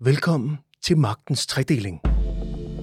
Velkommen 0.00 0.58
til 0.84 0.98
Magtens 0.98 1.46
Tredeling. 1.46 2.00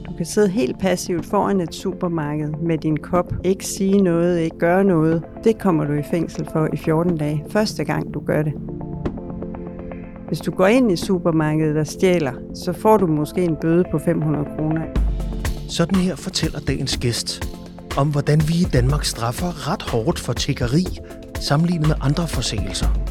Du 0.05 0.13
kan 0.17 0.25
sidde 0.25 0.49
helt 0.49 0.79
passivt 0.79 1.25
foran 1.25 1.61
et 1.61 1.75
supermarked 1.75 2.49
med 2.49 2.77
din 2.77 2.97
kop, 2.97 3.33
ikke 3.43 3.65
sige 3.65 4.01
noget, 4.01 4.39
ikke 4.39 4.57
gøre 4.57 4.83
noget. 4.83 5.23
Det 5.43 5.59
kommer 5.59 5.85
du 5.85 5.93
i 5.93 6.03
fængsel 6.11 6.49
for 6.53 6.69
i 6.73 6.77
14 6.77 7.17
dage, 7.17 7.45
første 7.49 7.83
gang 7.83 8.13
du 8.13 8.19
gør 8.25 8.41
det. 8.41 8.53
Hvis 10.27 10.39
du 10.39 10.51
går 10.51 10.67
ind 10.67 10.91
i 10.91 10.95
supermarkedet 10.95 11.77
og 11.77 11.87
stjæler, 11.87 12.33
så 12.55 12.73
får 12.73 12.97
du 12.97 13.07
måske 13.07 13.43
en 13.43 13.55
bøde 13.61 13.83
på 13.91 13.99
500 13.99 14.45
kroner. 14.57 14.81
Sådan 15.69 15.99
her 15.99 16.15
fortæller 16.15 16.59
dagens 16.59 16.97
gæst 16.97 17.49
om, 17.97 18.11
hvordan 18.11 18.41
vi 18.47 18.53
i 18.53 18.67
Danmark 18.73 19.05
straffer 19.05 19.71
ret 19.71 19.81
hårdt 19.81 20.19
for 20.19 20.33
tiggeri 20.33 20.85
sammenlignet 21.39 21.87
med 21.87 21.95
andre 22.01 22.27
forseelser. 22.27 23.02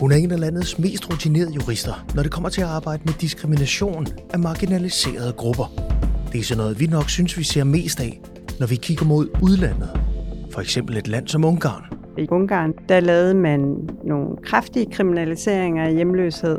Hun 0.00 0.12
er 0.12 0.16
en 0.16 0.30
af 0.30 0.40
landets 0.40 0.78
mest 0.78 1.12
rutinerede 1.12 1.52
jurister, 1.52 2.06
når 2.14 2.22
det 2.22 2.32
kommer 2.32 2.48
til 2.48 2.60
at 2.60 2.66
arbejde 2.66 3.02
med 3.04 3.14
diskrimination 3.20 4.06
af 4.30 4.38
marginaliserede 4.38 5.32
grupper. 5.32 5.72
Det 6.32 6.38
er 6.40 6.44
sådan 6.44 6.62
noget, 6.62 6.80
vi 6.80 6.86
nok 6.86 7.10
synes, 7.10 7.38
vi 7.38 7.44
ser 7.44 7.64
mest 7.64 8.00
af, 8.00 8.20
når 8.60 8.66
vi 8.66 8.76
kigger 8.76 9.06
mod 9.06 9.28
udlandet. 9.42 9.90
For 10.52 10.60
eksempel 10.60 10.96
et 10.96 11.08
land 11.08 11.28
som 11.28 11.44
Ungarn. 11.44 11.82
I 12.18 12.26
Ungarn, 12.30 12.72
der 12.88 13.00
lavede 13.00 13.34
man 13.34 13.88
nogle 14.04 14.36
kraftige 14.44 14.86
kriminaliseringer 14.92 15.84
af 15.84 15.94
hjemløshed. 15.94 16.58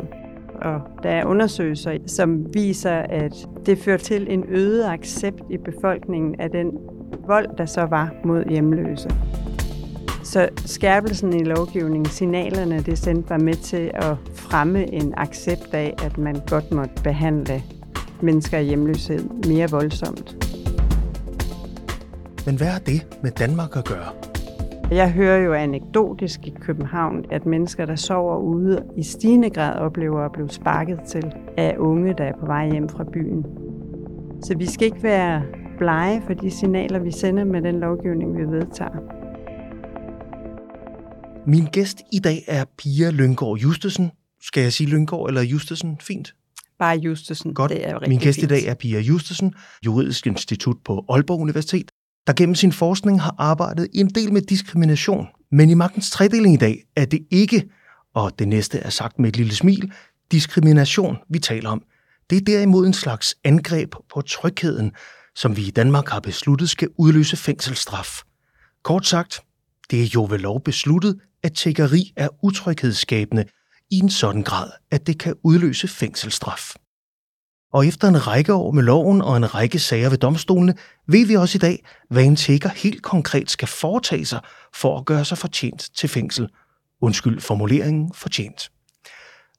Og 0.61 0.81
der 1.03 1.09
er 1.09 1.25
undersøgelser, 1.25 1.97
som 2.07 2.53
viser, 2.53 2.95
at 2.95 3.47
det 3.65 3.77
fører 3.77 3.97
til 3.97 4.27
en 4.29 4.43
øget 4.49 4.85
accept 4.85 5.41
i 5.49 5.57
befolkningen 5.57 6.35
af 6.39 6.49
den 6.49 6.71
vold, 7.27 7.47
der 7.57 7.65
så 7.65 7.81
var 7.81 8.13
mod 8.25 8.43
hjemløse. 8.49 9.09
Så 10.27 10.49
skærpelsen 10.65 11.33
i 11.33 11.43
lovgivningen, 11.43 12.05
signalerne, 12.05 12.79
det 12.79 12.97
sendte, 12.97 13.29
var 13.29 13.37
med 13.37 13.53
til 13.53 13.91
at 13.93 14.15
fremme 14.33 14.93
en 14.93 15.13
accept 15.17 15.73
af, 15.73 15.93
at 16.03 16.17
man 16.17 16.35
godt 16.47 16.71
måtte 16.71 17.03
behandle 17.03 17.63
mennesker 18.21 18.57
i 18.57 18.63
hjemløshed 18.63 19.23
mere 19.47 19.69
voldsomt. 19.71 20.47
Men 22.45 22.55
hvad 22.55 22.67
har 22.67 22.79
det 22.79 23.07
med 23.23 23.31
Danmark 23.31 23.77
at 23.77 23.85
gøre? 23.85 24.07
Jeg 24.91 25.11
hører 25.11 25.37
jo 25.37 25.53
anekdotisk 25.53 26.47
i 26.47 26.53
København, 26.61 27.25
at 27.31 27.45
mennesker, 27.45 27.85
der 27.85 27.95
sover 27.95 28.37
ude, 28.37 28.83
i 28.97 29.03
stigende 29.03 29.49
grad 29.49 29.75
oplever 29.75 30.25
at 30.25 30.31
blive 30.31 30.49
sparket 30.49 30.99
til 31.07 31.33
af 31.57 31.75
unge, 31.77 32.13
der 32.17 32.23
er 32.23 32.33
på 32.39 32.45
vej 32.45 32.71
hjem 32.71 32.89
fra 32.89 33.03
byen. 33.03 33.45
Så 34.43 34.57
vi 34.57 34.65
skal 34.65 34.85
ikke 34.85 35.03
være 35.03 35.41
blege 35.77 36.21
for 36.25 36.33
de 36.33 36.51
signaler, 36.51 36.99
vi 36.99 37.11
sender 37.11 37.43
med 37.43 37.61
den 37.61 37.79
lovgivning, 37.79 38.37
vi 38.37 38.43
vedtager. 38.43 39.16
Min 41.47 41.65
gæst 41.65 42.01
i 42.13 42.19
dag 42.19 42.43
er 42.47 42.65
Pia 42.77 43.09
Lyngård 43.09 43.59
Justesen. 43.59 44.11
Skal 44.41 44.63
jeg 44.63 44.73
sige 44.73 44.89
Lyngård 44.89 45.29
eller 45.29 45.41
Justesen? 45.41 45.97
Fint. 46.01 46.35
Bare 46.79 46.97
Justesen. 46.97 47.53
Godt. 47.53 47.71
Det 47.71 47.87
er 47.87 47.91
jo 47.91 47.99
Min 48.07 48.19
gæst 48.19 48.39
fint. 48.39 48.51
i 48.51 48.55
dag 48.55 48.65
er 48.65 48.73
Pia 48.73 48.99
Justesen, 48.99 49.53
Juridisk 49.85 50.27
Institut 50.27 50.77
på 50.85 51.05
Aalborg 51.09 51.39
Universitet, 51.39 51.91
der 52.27 52.33
gennem 52.33 52.55
sin 52.55 52.71
forskning 52.71 53.21
har 53.21 53.35
arbejdet 53.37 53.87
en 53.93 54.07
del 54.09 54.33
med 54.33 54.41
diskrimination. 54.41 55.27
Men 55.51 55.69
i 55.69 55.73
magtens 55.73 56.11
tredeling 56.11 56.53
i 56.53 56.57
dag 56.57 56.83
er 56.95 57.05
det 57.05 57.19
ikke, 57.31 57.69
og 58.13 58.39
det 58.39 58.47
næste 58.47 58.79
er 58.79 58.89
sagt 58.89 59.19
med 59.19 59.29
et 59.29 59.37
lille 59.37 59.55
smil, 59.55 59.91
diskrimination, 60.31 61.17
vi 61.29 61.39
taler 61.39 61.69
om. 61.69 61.83
Det 62.29 62.37
er 62.37 62.41
derimod 62.41 62.87
en 62.87 62.93
slags 62.93 63.35
angreb 63.43 63.93
på 64.13 64.21
trygheden, 64.21 64.91
som 65.35 65.57
vi 65.57 65.67
i 65.67 65.71
Danmark 65.71 66.09
har 66.09 66.19
besluttet 66.19 66.69
skal 66.69 66.89
udløse 66.97 67.37
fængselsstraf. 67.37 68.21
Kort 68.83 69.07
sagt, 69.07 69.39
det 69.91 70.03
er 70.03 70.07
jo 70.15 70.27
ved 70.29 70.37
lov 70.39 70.63
besluttet, 70.63 71.19
at 71.43 71.53
tiggeri 71.53 72.13
er 72.15 72.27
utryghedsskabende 72.43 73.45
i 73.91 73.99
en 73.99 74.09
sådan 74.09 74.43
grad, 74.43 74.71
at 74.91 75.07
det 75.07 75.19
kan 75.19 75.35
udløse 75.43 75.87
fængselsstraf. 75.87 76.75
Og 77.73 77.87
efter 77.87 78.07
en 78.07 78.27
række 78.27 78.53
år 78.53 78.71
med 78.71 78.83
loven 78.83 79.21
og 79.21 79.37
en 79.37 79.55
række 79.55 79.79
sager 79.79 80.09
ved 80.09 80.17
domstolene, 80.17 80.75
ved 81.07 81.25
vi 81.25 81.35
også 81.35 81.57
i 81.57 81.59
dag, 81.59 81.85
hvad 82.09 82.23
en 82.23 82.35
tigger 82.35 82.69
helt 82.69 83.03
konkret 83.03 83.51
skal 83.51 83.67
foretage 83.67 84.25
sig 84.25 84.39
for 84.73 84.97
at 84.99 85.05
gøre 85.05 85.25
sig 85.25 85.37
fortjent 85.37 85.89
til 85.95 86.09
fængsel. 86.09 86.49
Undskyld 87.01 87.41
formuleringen 87.41 88.13
fortjent. 88.13 88.71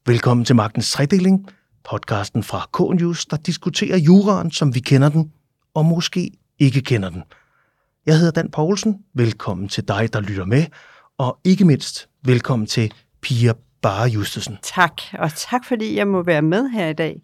Velkommen 0.07 0.45
til 0.45 0.57
Magtens 0.57 0.93
Tredeling, 0.93 1.49
podcasten 1.85 2.43
fra 2.43 2.67
K-News, 2.77 3.25
der 3.25 3.37
diskuterer 3.37 3.97
juraen, 3.97 4.51
som 4.51 4.75
vi 4.75 4.81
kender 4.81 5.09
den, 5.09 5.33
og 5.75 5.85
måske 5.85 6.31
ikke 6.59 6.81
kender 6.81 7.11
den. 7.11 7.23
Jeg 8.07 8.19
hedder 8.19 8.33
Dan 8.33 8.51
Poulsen. 8.51 8.99
Velkommen 9.15 9.69
til 9.69 9.89
dig, 9.89 10.13
der 10.13 10.21
lytter 10.21 10.45
med, 10.45 10.67
og 11.19 11.39
ikke 11.45 11.65
mindst 11.65 12.09
velkommen 12.25 12.67
til 12.67 12.93
Pia 13.21 13.53
Bare 13.83 14.09
Justesen. 14.09 14.59
Tak, 14.63 15.03
og 15.13 15.31
tak 15.37 15.65
fordi 15.65 15.97
jeg 15.97 16.09
må 16.09 16.23
være 16.23 16.43
med 16.43 16.69
her 16.69 16.89
i 16.89 16.93
dag. 16.93 17.23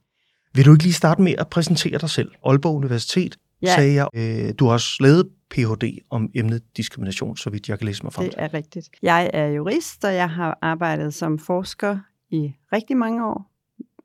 Vil 0.54 0.64
du 0.64 0.72
ikke 0.72 0.84
lige 0.84 0.92
starte 0.92 1.22
med 1.22 1.34
at 1.38 1.48
præsentere 1.48 1.98
dig 1.98 2.10
selv? 2.10 2.32
Aalborg 2.46 2.76
Universitet, 2.76 3.36
Ja. 3.62 3.74
sagde 3.74 3.94
jeg. 3.94 4.08
Øh, 4.14 4.54
du 4.58 4.64
har 4.66 4.72
også 4.72 4.96
lavet 5.00 5.28
Ph.D. 5.50 5.98
om 6.10 6.30
emnet 6.34 6.62
diskrimination, 6.76 7.36
så 7.36 7.50
vidt 7.50 7.68
jeg 7.68 7.78
kan 7.78 7.86
læse 7.86 8.02
mig 8.02 8.12
frem 8.12 8.24
Det 8.24 8.34
er 8.36 8.54
rigtigt. 8.54 8.88
Jeg 9.02 9.30
er 9.32 9.46
jurist, 9.46 10.04
og 10.04 10.14
jeg 10.14 10.30
har 10.30 10.58
arbejdet 10.62 11.14
som 11.14 11.38
forsker 11.38 11.98
i 12.30 12.52
rigtig 12.72 12.96
mange 12.96 13.26
år 13.26 13.50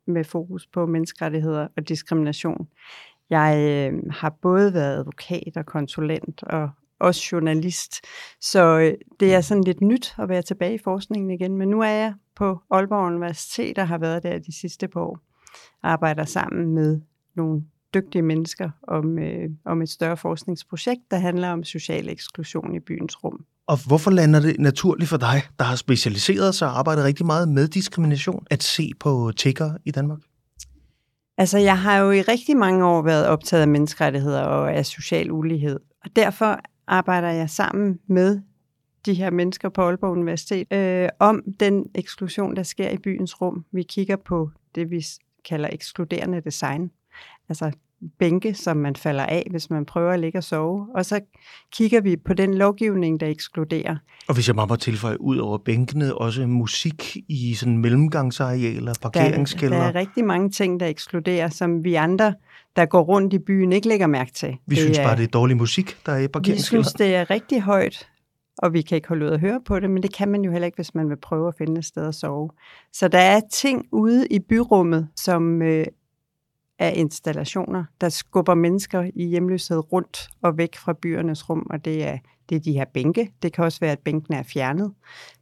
med 0.07 0.23
fokus 0.23 0.67
på 0.73 0.85
menneskerettigheder 0.85 1.67
og 1.77 1.89
diskrimination. 1.89 2.67
Jeg 3.29 3.57
øh, 3.59 3.99
har 4.11 4.29
både 4.41 4.73
været 4.73 4.97
advokat 4.97 5.51
og 5.55 5.65
konsulent 5.65 6.43
og 6.43 6.69
også 6.99 7.29
journalist, 7.31 7.93
så 8.41 8.79
øh, 8.79 8.93
det 9.19 9.33
er 9.33 9.41
sådan 9.41 9.63
lidt 9.63 9.81
nyt 9.81 10.15
at 10.19 10.29
være 10.29 10.41
tilbage 10.41 10.75
i 10.75 10.83
forskningen 10.83 11.31
igen. 11.31 11.57
Men 11.57 11.69
nu 11.69 11.81
er 11.81 11.87
jeg 11.87 12.13
på 12.35 12.61
Aalborg 12.71 13.05
Universitet 13.05 13.77
og 13.77 13.87
har 13.87 13.97
været 13.97 14.23
der 14.23 14.39
de 14.39 14.59
sidste 14.59 14.87
par 14.87 15.01
år. 15.01 15.19
Arbejder 15.83 16.25
sammen 16.25 16.73
med 16.73 17.01
nogle 17.35 17.61
dygtige 17.93 18.21
mennesker 18.21 18.69
om, 18.87 19.19
øh, 19.19 19.49
om 19.65 19.81
et 19.81 19.89
større 19.89 20.17
forskningsprojekt, 20.17 21.01
der 21.11 21.17
handler 21.17 21.49
om 21.49 21.63
social 21.63 22.09
eksklusion 22.09 22.75
i 22.75 22.79
byens 22.79 23.23
rum. 23.23 23.45
Og 23.67 23.77
hvorfor 23.87 24.11
lander 24.11 24.39
det 24.39 24.59
naturligt 24.59 25.09
for 25.09 25.17
dig, 25.17 25.41
der 25.59 25.65
har 25.65 25.75
specialiseret 25.75 26.55
sig 26.55 26.67
og 26.67 26.79
arbejdet 26.79 27.03
rigtig 27.03 27.25
meget 27.25 27.49
med 27.49 27.67
diskrimination, 27.67 28.45
at 28.49 28.63
se 28.63 28.91
på 28.99 29.31
tigger 29.37 29.73
i 29.85 29.91
Danmark? 29.91 30.19
Altså, 31.37 31.57
jeg 31.57 31.81
har 31.81 31.97
jo 31.97 32.11
i 32.11 32.21
rigtig 32.21 32.57
mange 32.57 32.85
år 32.85 33.01
været 33.01 33.27
optaget 33.27 33.61
af 33.61 33.67
menneskerettigheder 33.67 34.41
og 34.41 34.73
af 34.73 34.85
social 34.85 35.31
ulighed. 35.31 35.79
Og 36.03 36.09
derfor 36.15 36.59
arbejder 36.89 37.29
jeg 37.29 37.49
sammen 37.49 37.99
med 38.07 38.41
de 39.05 39.13
her 39.13 39.29
mennesker 39.31 39.69
på 39.69 39.81
Aalborg 39.81 40.11
Universitet 40.11 40.73
øh, 40.73 41.09
om 41.19 41.41
den 41.59 41.85
eksklusion, 41.95 42.55
der 42.55 42.63
sker 42.63 42.89
i 42.89 42.97
byens 42.97 43.41
rum. 43.41 43.65
Vi 43.71 43.83
kigger 43.83 44.15
på 44.15 44.49
det, 44.75 44.91
vi 44.91 45.05
kalder 45.49 45.69
ekskluderende 45.71 46.41
design. 46.41 46.91
Altså 47.49 47.71
bænke, 48.19 48.53
som 48.53 48.77
man 48.77 48.95
falder 48.95 49.25
af, 49.25 49.47
hvis 49.51 49.69
man 49.69 49.85
prøver 49.85 50.11
at 50.11 50.19
ligge 50.19 50.37
og 50.39 50.43
sove. 50.43 50.87
Og 50.95 51.05
så 51.05 51.19
kigger 51.73 52.01
vi 52.01 52.15
på 52.17 52.33
den 52.33 52.53
lovgivning, 52.53 53.19
der 53.19 53.27
ekskluderer. 53.27 53.95
Og 54.27 54.33
hvis 54.33 54.47
jeg 54.47 54.55
bare 54.55 54.67
må 54.67 54.75
tilføje, 54.75 55.21
ud 55.21 55.37
over 55.37 55.57
bænkene, 55.57 56.15
også 56.17 56.47
musik 56.47 57.17
i 57.27 57.53
sådan 57.53 57.77
mellemgangsarealer, 57.77 58.81
Der, 58.81 58.89
er- 58.89 58.93
der 58.93 58.99
parkeringskælder. 59.09 59.77
er 59.77 59.95
rigtig 59.95 60.25
mange 60.25 60.49
ting, 60.49 60.79
der 60.79 60.85
ekskluderer, 60.87 61.49
som 61.49 61.83
vi 61.83 61.93
andre, 61.93 62.33
der 62.75 62.85
går 62.85 63.01
rundt 63.01 63.33
i 63.33 63.39
byen, 63.39 63.71
ikke 63.71 63.87
lægger 63.87 64.07
mærke 64.07 64.31
til. 64.31 64.57
Vi 64.67 64.75
synes 64.75 64.97
er- 64.97 65.03
bare, 65.03 65.15
det 65.17 65.23
er 65.23 65.27
dårlig 65.27 65.57
musik, 65.57 65.97
der 66.05 66.11
er 66.11 66.17
i 66.17 66.21
Vi 66.21 66.27
parkeringskælder. 66.27 66.83
synes, 66.83 66.93
det 66.93 67.15
er 67.15 67.29
rigtig 67.29 67.61
højt, 67.61 68.07
og 68.57 68.73
vi 68.73 68.81
kan 68.81 68.95
ikke 68.95 69.07
holde 69.07 69.25
ud 69.25 69.31
at 69.31 69.39
høre 69.39 69.61
på 69.65 69.79
det, 69.79 69.89
men 69.89 70.03
det 70.03 70.13
kan 70.13 70.27
man 70.29 70.41
jo 70.41 70.51
heller 70.51 70.65
ikke, 70.65 70.75
hvis 70.75 70.95
man 70.95 71.09
vil 71.09 71.17
prøve 71.17 71.47
at 71.47 71.55
finde 71.57 71.79
et 71.79 71.85
sted 71.85 72.07
at 72.07 72.15
sove. 72.15 72.49
Så 72.93 73.07
der 73.07 73.19
er 73.19 73.41
ting 73.51 73.85
ude 73.91 74.27
i 74.27 74.39
byrummet, 74.39 75.07
som 75.15 75.61
øh, 75.61 75.85
er 76.79 76.89
installationer, 76.89 77.83
der 78.01 78.09
skubber 78.09 78.53
mennesker 78.55 79.09
i 79.15 79.25
hjemløshed 79.25 79.93
rundt 79.93 80.29
og 80.41 80.57
væk 80.57 80.75
fra 80.75 80.93
byernes 81.01 81.49
rum, 81.49 81.67
og 81.69 81.85
det 81.85 82.07
er, 82.07 82.17
det 82.49 82.55
er 82.55 82.59
de 82.59 82.73
her 82.73 82.85
bænke. 82.93 83.31
Det 83.41 83.53
kan 83.53 83.63
også 83.63 83.79
være, 83.79 83.91
at 83.91 83.99
bænkene 83.99 84.37
er 84.37 84.43
fjernet. 84.43 84.93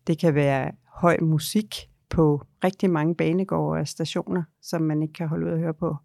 Det 0.08 0.20
kan 0.20 0.36
være 0.36 0.72
høj 0.96 1.18
musik 1.22 1.76
på 2.10 2.42
rigtig 2.64 2.90
mange 2.90 3.16
banegårde 3.16 3.80
og 3.82 3.88
stationer, 3.88 4.44
som 4.62 4.82
man 4.82 5.02
ikke 5.02 5.14
kan 5.14 5.28
holde 5.28 5.46
ud 5.46 5.52
at 5.52 5.60
høre 5.60 5.74
på 5.74 5.96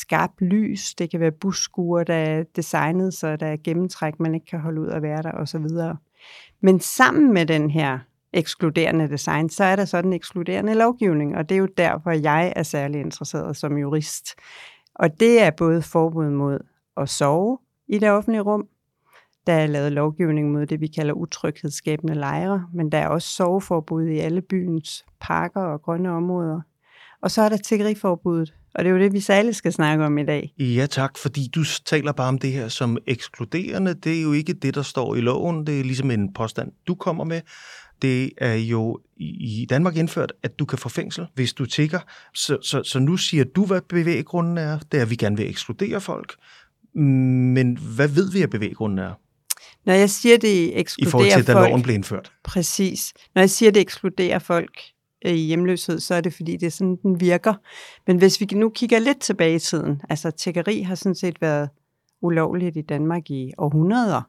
skarp 0.00 0.40
lys, 0.40 0.94
det 0.94 1.10
kan 1.10 1.20
være 1.20 1.32
busskuer, 1.32 2.04
der 2.04 2.14
er 2.14 2.44
designet, 2.56 3.14
så 3.14 3.36
der 3.36 3.46
er 3.46 3.56
gennemtræk, 3.64 4.20
man 4.20 4.34
ikke 4.34 4.46
kan 4.46 4.60
holde 4.60 4.80
ud 4.80 4.88
at 4.88 5.02
være 5.02 5.22
der 5.22 5.32
osv. 5.32 5.66
Men 6.60 6.80
sammen 6.80 7.34
med 7.34 7.46
den 7.46 7.70
her 7.70 7.98
ekskluderende 8.32 9.08
design, 9.08 9.48
så 9.48 9.64
er 9.64 9.76
der 9.76 9.84
sådan 9.84 10.10
en 10.10 10.14
ekskluderende 10.14 10.74
lovgivning, 10.74 11.36
og 11.36 11.48
det 11.48 11.54
er 11.54 11.58
jo 11.58 11.68
derfor, 11.76 12.10
jeg 12.10 12.52
er 12.56 12.62
særlig 12.62 13.00
interesseret 13.00 13.56
som 13.56 13.78
jurist. 13.78 14.34
Og 14.94 15.20
det 15.20 15.42
er 15.42 15.50
både 15.50 15.82
forbud 15.82 16.30
mod 16.30 16.58
at 16.96 17.08
sove 17.08 17.58
i 17.88 17.98
det 17.98 18.10
offentlige 18.10 18.42
rum, 18.42 18.68
der 19.46 19.52
er 19.52 19.66
lavet 19.66 19.92
lovgivning 19.92 20.52
mod 20.52 20.66
det, 20.66 20.80
vi 20.80 20.86
kalder 20.86 21.14
utryghedsskabende 21.14 22.14
lejre, 22.14 22.66
men 22.74 22.92
der 22.92 22.98
er 22.98 23.08
også 23.08 23.28
soveforbud 23.28 24.06
i 24.06 24.18
alle 24.18 24.42
byens 24.42 25.04
parker 25.20 25.60
og 25.60 25.82
grønne 25.82 26.10
områder. 26.10 26.60
Og 27.22 27.30
så 27.30 27.42
er 27.42 27.48
der 27.48 27.56
tiggeriforbuddet, 27.56 28.54
og 28.74 28.84
det 28.84 28.90
er 28.90 28.94
jo 28.94 28.98
det, 28.98 29.12
vi 29.12 29.20
særligt 29.20 29.56
skal 29.56 29.72
snakke 29.72 30.04
om 30.04 30.18
i 30.18 30.24
dag. 30.24 30.54
Ja 30.58 30.86
tak, 30.86 31.18
fordi 31.18 31.48
du 31.54 31.64
taler 31.84 32.12
bare 32.12 32.28
om 32.28 32.38
det 32.38 32.52
her 32.52 32.68
som 32.68 32.98
ekskluderende. 33.06 33.94
Det 33.94 34.18
er 34.18 34.22
jo 34.22 34.32
ikke 34.32 34.52
det, 34.52 34.74
der 34.74 34.82
står 34.82 35.14
i 35.14 35.20
loven. 35.20 35.66
Det 35.66 35.80
er 35.80 35.84
ligesom 35.84 36.10
en 36.10 36.32
påstand, 36.32 36.72
du 36.86 36.94
kommer 36.94 37.24
med. 37.24 37.40
det 38.02 38.30
er 38.38 38.54
jo 38.54 38.98
i 39.16 39.66
Danmark 39.70 39.96
indført, 39.96 40.32
at 40.42 40.58
du 40.58 40.64
kan 40.64 40.78
få 40.78 40.88
fængsel, 40.88 41.26
hvis 41.34 41.52
du 41.52 41.66
tigger. 41.66 42.00
Så, 42.34 42.58
så, 42.62 42.82
så 42.82 42.98
nu 42.98 43.16
siger 43.16 43.44
du, 43.44 43.66
hvad 43.66 43.80
bevæggrunden 43.88 44.58
er. 44.58 44.78
Det 44.92 44.98
er, 44.98 45.02
at 45.02 45.10
vi 45.10 45.16
gerne 45.16 45.36
vil 45.36 45.48
ekskludere 45.48 46.00
folk. 46.00 46.34
Men 46.94 47.78
hvad 47.94 48.08
ved 48.08 48.32
vi, 48.32 48.42
at 48.42 48.50
bevæggrunden 48.50 48.98
er? 48.98 49.12
Når 49.86 49.92
jeg 49.92 50.10
siger, 50.10 50.38
det 50.38 50.78
ekskluderer 50.78 51.08
I 51.08 51.10
forhold 51.10 51.32
til, 51.32 51.46
da 51.46 51.54
folk, 51.54 51.68
loven 51.68 51.82
blev 51.82 51.94
indført. 51.94 52.32
Præcis. 52.44 53.12
Når 53.34 53.42
jeg 53.42 53.50
siger, 53.50 53.70
det 53.70 53.80
ekskluderer 53.80 54.38
folk 54.38 54.80
Øh, 55.24 55.32
i 55.32 55.46
hjemløshed, 55.46 56.00
så 56.00 56.14
er 56.14 56.20
det, 56.20 56.34
fordi 56.34 56.56
det 56.56 56.66
er 56.66 56.70
sådan, 56.70 56.98
den 57.02 57.20
virker. 57.20 57.54
Men 58.06 58.16
hvis 58.16 58.40
vi 58.40 58.46
nu 58.52 58.68
kigger 58.68 58.98
lidt 58.98 59.20
tilbage 59.20 59.54
i 59.54 59.58
tiden, 59.58 60.00
altså 60.08 60.30
tiggeri 60.30 60.80
har 60.82 60.94
sådan 60.94 61.14
set 61.14 61.42
været 61.42 61.68
ulovligt 62.22 62.76
i 62.76 62.82
Danmark 62.82 63.30
i 63.30 63.52
århundreder, 63.58 64.22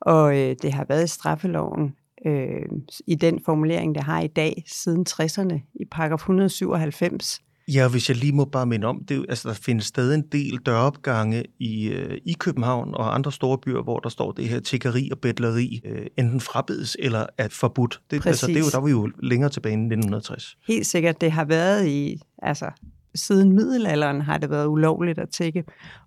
og 0.00 0.38
øh, 0.38 0.56
det 0.62 0.72
har 0.72 0.84
været 0.88 1.04
i 1.04 1.08
straffeloven 1.08 1.94
øh, 2.26 2.66
i 3.06 3.14
den 3.14 3.40
formulering, 3.44 3.94
det 3.94 4.02
har 4.02 4.20
i 4.20 4.26
dag, 4.26 4.64
siden 4.66 5.06
60'erne, 5.10 5.54
i 5.74 5.84
paragraf 5.90 6.18
197. 6.18 7.40
Ja, 7.68 7.88
hvis 7.88 8.08
jeg 8.08 8.16
lige 8.16 8.32
må 8.32 8.44
bare 8.44 8.66
minde 8.66 8.86
om, 8.86 9.04
det, 9.04 9.26
altså, 9.28 9.48
der 9.48 9.54
findes 9.54 9.84
stadig 9.86 10.14
en 10.14 10.24
del 10.32 10.58
døropgange 10.66 11.44
i, 11.58 11.88
øh, 11.88 12.18
i 12.24 12.32
København 12.32 12.94
og 12.94 13.14
andre 13.14 13.32
store 13.32 13.58
byer, 13.58 13.82
hvor 13.82 13.98
der 13.98 14.08
står 14.08 14.32
det 14.32 14.48
her 14.48 14.60
tiggeri 14.60 15.08
og 15.12 15.18
bedleri, 15.18 15.80
øh, 15.84 16.06
enten 16.18 16.40
frabedes 16.40 16.96
eller 16.98 17.26
er 17.38 17.48
forbudt. 17.48 18.00
Det, 18.10 18.26
altså, 18.26 18.46
det 18.46 18.56
er 18.56 18.60
jo, 18.60 18.70
der 18.72 18.78
var 18.78 18.86
vi 18.86 18.90
jo 18.90 19.10
længere 19.22 19.50
tilbage 19.50 19.72
end 19.72 19.82
1960. 19.82 20.56
Helt 20.66 20.86
sikkert, 20.86 21.20
det 21.20 21.32
har 21.32 21.44
været 21.44 21.88
i, 21.88 22.20
altså 22.42 22.70
siden 23.14 23.52
middelalderen 23.52 24.20
har 24.20 24.38
det 24.38 24.50
været 24.50 24.66
ulovligt 24.66 25.18
at 25.18 25.28
tigge. 25.28 25.64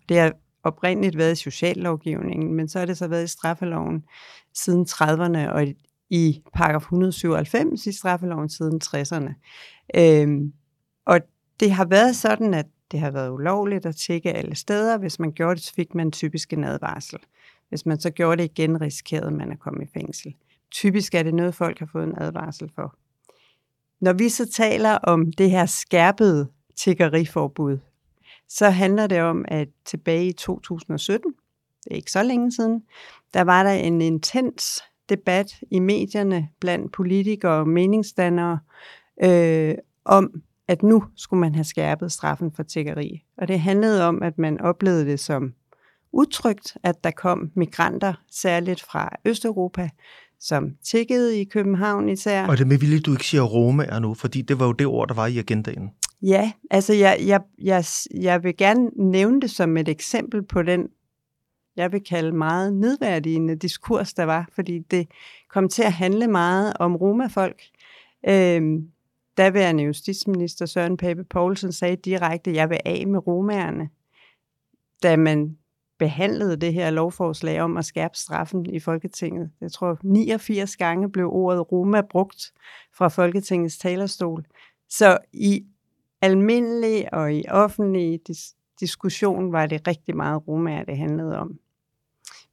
Det 0.09 0.17
har 0.17 0.33
oprindeligt 0.63 1.17
været 1.17 1.31
i 1.31 1.43
sociallovgivningen, 1.43 2.53
men 2.53 2.69
så 2.69 2.79
har 2.79 2.85
det 2.85 2.97
så 2.97 3.07
været 3.07 3.23
i 3.23 3.27
straffeloven 3.27 4.03
siden 4.53 4.85
30'erne 4.89 5.49
og 5.49 5.67
i 6.09 6.41
paragraf 6.53 6.81
197 6.81 7.85
i 7.85 7.91
straffeloven 7.91 8.49
siden 8.49 8.81
60'erne. 8.83 9.33
Øhm, 9.95 10.53
det 11.59 11.71
har 11.71 11.85
været 11.85 12.15
sådan, 12.15 12.53
at 12.53 12.65
det 12.91 12.99
har 12.99 13.11
været 13.11 13.29
ulovligt 13.29 13.85
at 13.85 13.95
tjekke 13.95 14.33
alle 14.33 14.55
steder. 14.55 14.97
Hvis 14.97 15.19
man 15.19 15.31
gjorde 15.31 15.55
det, 15.55 15.63
så 15.63 15.73
fik 15.73 15.95
man 15.95 16.11
typisk 16.11 16.53
en 16.53 16.63
advarsel. 16.63 17.19
Hvis 17.69 17.85
man 17.85 17.99
så 17.99 18.09
gjorde 18.09 18.37
det 18.41 18.43
igen, 18.43 18.81
risikerede 18.81 19.31
man 19.31 19.51
at 19.51 19.59
komme 19.59 19.83
i 19.83 19.87
fængsel. 19.93 20.35
Typisk 20.71 21.15
er 21.15 21.23
det 21.23 21.33
noget, 21.33 21.55
folk 21.55 21.79
har 21.79 21.89
fået 21.91 22.03
en 22.03 22.17
advarsel 22.17 22.71
for. 22.75 22.95
Når 24.01 24.13
vi 24.13 24.29
så 24.29 24.51
taler 24.51 24.91
om 24.91 25.31
det 25.31 25.51
her 25.51 25.65
skærpede 25.65 26.47
tiggeriforbud, 26.75 27.77
så 28.49 28.69
handler 28.69 29.07
det 29.07 29.21
om, 29.21 29.45
at 29.47 29.67
tilbage 29.85 30.27
i 30.27 30.33
2017, 30.33 31.33
det 31.83 31.91
er 31.91 31.95
ikke 31.95 32.11
så 32.11 32.23
længe 32.23 32.51
siden, 32.51 32.83
der 33.33 33.41
var 33.41 33.63
der 33.63 33.71
en 33.71 34.01
intens 34.01 34.81
debat 35.09 35.59
i 35.71 35.79
medierne 35.79 36.49
blandt 36.59 36.93
politikere 36.93 37.59
og 37.59 37.67
meningsdannere 37.67 38.59
øh, 39.23 39.75
om, 40.05 40.41
at 40.67 40.83
nu 40.83 41.03
skulle 41.15 41.39
man 41.39 41.55
have 41.55 41.63
skærpet 41.63 42.11
straffen 42.11 42.51
for 42.51 42.63
tiggeri. 42.63 43.23
Og 43.37 43.47
det 43.47 43.59
handlede 43.59 44.03
om, 44.07 44.23
at 44.23 44.37
man 44.37 44.61
oplevede 44.61 45.05
det 45.05 45.19
som 45.19 45.53
utrygt, 46.11 46.77
at 46.83 47.03
der 47.03 47.11
kom 47.11 47.51
migranter, 47.55 48.13
særligt 48.31 48.81
fra 48.81 49.09
Østeuropa, 49.25 49.89
som 50.39 50.71
tiggede 50.83 51.41
i 51.41 51.43
København 51.43 52.09
især. 52.09 52.47
Og 52.47 52.57
det 52.57 52.67
med 52.67 52.77
vildt, 52.77 53.05
du 53.05 53.11
ikke 53.11 53.25
siger 53.25 53.43
Roma 53.43 53.85
er 53.89 53.99
nu, 53.99 54.13
fordi 54.13 54.41
det 54.41 54.59
var 54.59 54.65
jo 54.65 54.71
det 54.71 54.87
ord, 54.87 55.07
der 55.07 55.13
var 55.13 55.27
i 55.27 55.37
agendaen. 55.37 55.89
Ja, 56.21 56.51
altså 56.71 56.93
jeg, 56.93 57.17
jeg, 57.25 57.41
jeg, 57.61 57.85
jeg 58.13 58.43
vil 58.43 58.57
gerne 58.57 58.89
nævne 58.95 59.41
det 59.41 59.49
som 59.49 59.77
et 59.77 59.89
eksempel 59.89 60.43
på 60.43 60.63
den, 60.63 60.87
jeg 61.75 61.91
vil 61.91 62.03
kalde 62.03 62.31
meget 62.31 62.73
nedværdigende 62.73 63.55
diskurs, 63.55 64.13
der 64.13 64.23
var, 64.23 64.49
fordi 64.55 64.79
det 64.79 65.07
kom 65.49 65.69
til 65.69 65.83
at 65.83 65.93
handle 65.93 66.27
meget 66.27 66.73
om 66.79 66.95
romafolk. 66.95 67.61
Øhm, 68.29 68.87
daværende 69.37 69.83
justitsminister 69.83 70.65
Søren 70.65 70.97
Pape 70.97 71.23
Poulsen 71.23 71.71
sagde 71.71 71.95
direkte, 71.95 72.53
jeg 72.53 72.69
vil 72.69 72.79
af 72.85 73.07
med 73.07 73.27
romærerne, 73.27 73.89
da 75.03 75.17
man 75.17 75.57
behandlede 75.99 76.57
det 76.57 76.73
her 76.73 76.89
lovforslag 76.89 77.61
om 77.61 77.77
at 77.77 77.85
skærpe 77.85 78.17
straffen 78.17 78.65
i 78.65 78.79
Folketinget. 78.79 79.51
Jeg 79.61 79.71
tror, 79.71 79.97
89 80.03 80.77
gange 80.77 81.11
blev 81.11 81.29
ordet 81.31 81.71
Roma 81.71 82.01
brugt 82.01 82.53
fra 82.97 83.07
Folketingets 83.07 83.77
talerstol. 83.77 84.45
Så 84.89 85.17
i 85.33 85.65
almindelig 86.21 87.13
og 87.13 87.33
i 87.33 87.43
offentlig 87.49 88.19
dis- 88.29 88.75
diskussion 88.79 89.51
var 89.51 89.65
det 89.65 89.87
rigtig 89.87 90.15
meget 90.15 90.47
romaer, 90.47 90.83
det 90.83 90.97
handlede 90.97 91.37
om. 91.37 91.59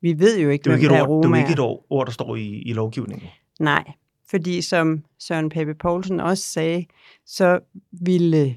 Vi 0.00 0.18
ved 0.18 0.40
jo 0.40 0.50
ikke, 0.50 0.62
det 0.62 0.70
er 0.70 0.74
hvem 0.74 0.82
ikke 0.82 0.94
der 0.94 1.00
er 1.02 1.08
ord, 1.08 1.22
Det 1.22 1.30
er 1.30 1.36
jo 1.36 1.42
ikke 1.42 1.52
et 1.52 1.60
ord, 1.60 1.86
ord 1.90 2.06
der 2.06 2.12
står 2.12 2.36
i, 2.36 2.46
i 2.46 2.72
lovgivningen. 2.72 3.28
Nej, 3.60 3.92
fordi 4.34 4.62
som 4.62 5.04
Søren 5.18 5.48
Pape 5.48 5.74
Poulsen 5.74 6.20
også 6.20 6.44
sagde, 6.44 6.86
så 7.26 7.60
ville 7.92 8.56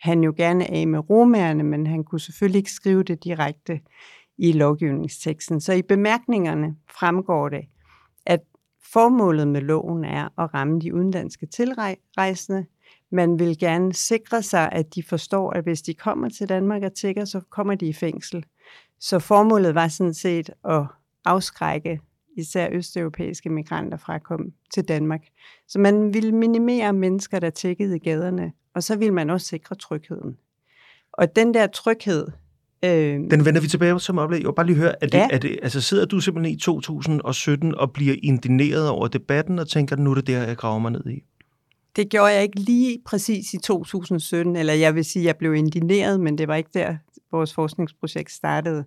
han 0.00 0.24
jo 0.24 0.34
gerne 0.36 0.70
af 0.70 0.86
med 0.86 1.10
romerne, 1.10 1.62
men 1.62 1.86
han 1.86 2.04
kunne 2.04 2.20
selvfølgelig 2.20 2.58
ikke 2.58 2.72
skrive 2.72 3.02
det 3.02 3.24
direkte 3.24 3.80
i 4.38 4.52
lovgivningsteksten. 4.52 5.60
Så 5.60 5.72
i 5.72 5.82
bemærkningerne 5.82 6.76
fremgår 6.98 7.48
det, 7.48 7.64
at 8.26 8.40
formålet 8.92 9.48
med 9.48 9.60
loven 9.60 10.04
er 10.04 10.40
at 10.40 10.54
ramme 10.54 10.80
de 10.80 10.94
udenlandske 10.94 11.46
tilrejsende. 11.46 12.66
Man 13.10 13.38
vil 13.38 13.58
gerne 13.58 13.94
sikre 13.94 14.42
sig, 14.42 14.72
at 14.72 14.94
de 14.94 15.02
forstår, 15.02 15.50
at 15.50 15.64
hvis 15.64 15.82
de 15.82 15.94
kommer 15.94 16.28
til 16.28 16.48
Danmark 16.48 16.82
og 16.82 16.94
tigger, 16.94 17.24
så 17.24 17.40
kommer 17.50 17.74
de 17.74 17.86
i 17.86 17.92
fængsel. 17.92 18.44
Så 19.00 19.18
formålet 19.18 19.74
var 19.74 19.88
sådan 19.88 20.14
set 20.14 20.50
at 20.64 20.82
afskrække 21.24 22.00
især 22.36 22.68
østeuropæiske 22.72 23.50
migranter 23.50 23.96
fra 23.96 24.14
at 24.14 24.22
komme 24.22 24.46
til 24.74 24.84
Danmark. 24.84 25.20
Så 25.68 25.78
man 25.78 26.14
ville 26.14 26.32
minimere 26.32 26.92
mennesker, 26.92 27.38
der 27.38 27.50
tækkede 27.50 27.96
i 27.96 27.98
gaderne, 27.98 28.52
og 28.74 28.82
så 28.82 28.96
ville 28.96 29.14
man 29.14 29.30
også 29.30 29.46
sikre 29.46 29.76
trygheden. 29.76 30.36
Og 31.12 31.36
den 31.36 31.54
der 31.54 31.66
tryghed... 31.66 32.26
Øh, 32.84 32.90
Den 33.30 33.44
vender 33.44 33.60
vi 33.60 33.68
tilbage 33.68 34.00
som 34.00 34.18
oplæg. 34.18 34.38
Jeg 34.40 34.46
vil 34.46 34.54
bare 34.54 34.66
lige 34.66 34.76
høre, 34.76 35.02
er 35.02 35.06
det, 35.06 35.14
Ja. 35.18 35.28
er 35.30 35.38
det, 35.38 35.58
altså 35.62 35.80
sidder 35.80 36.04
du 36.04 36.20
simpelthen 36.20 36.54
i 36.54 36.58
2017 36.58 37.74
og 37.74 37.92
bliver 37.92 38.16
indigneret 38.22 38.88
over 38.88 39.08
debatten 39.08 39.58
og 39.58 39.68
tænker, 39.68 39.96
nu 39.96 40.10
er 40.10 40.14
det 40.14 40.26
der, 40.26 40.42
jeg 40.46 40.56
graver 40.56 40.78
mig 40.78 40.92
ned 40.92 41.06
i? 41.06 41.22
Det 41.96 42.08
gjorde 42.10 42.32
jeg 42.32 42.42
ikke 42.42 42.60
lige 42.60 42.98
præcis 43.06 43.54
i 43.54 43.58
2017, 43.58 44.56
eller 44.56 44.72
jeg 44.72 44.94
vil 44.94 45.04
sige, 45.04 45.22
at 45.22 45.26
jeg 45.26 45.36
blev 45.36 45.54
indineret, 45.54 46.20
men 46.20 46.38
det 46.38 46.48
var 46.48 46.54
ikke 46.54 46.70
der, 46.74 46.96
vores 47.32 47.54
forskningsprojekt 47.54 48.32
startede. 48.32 48.84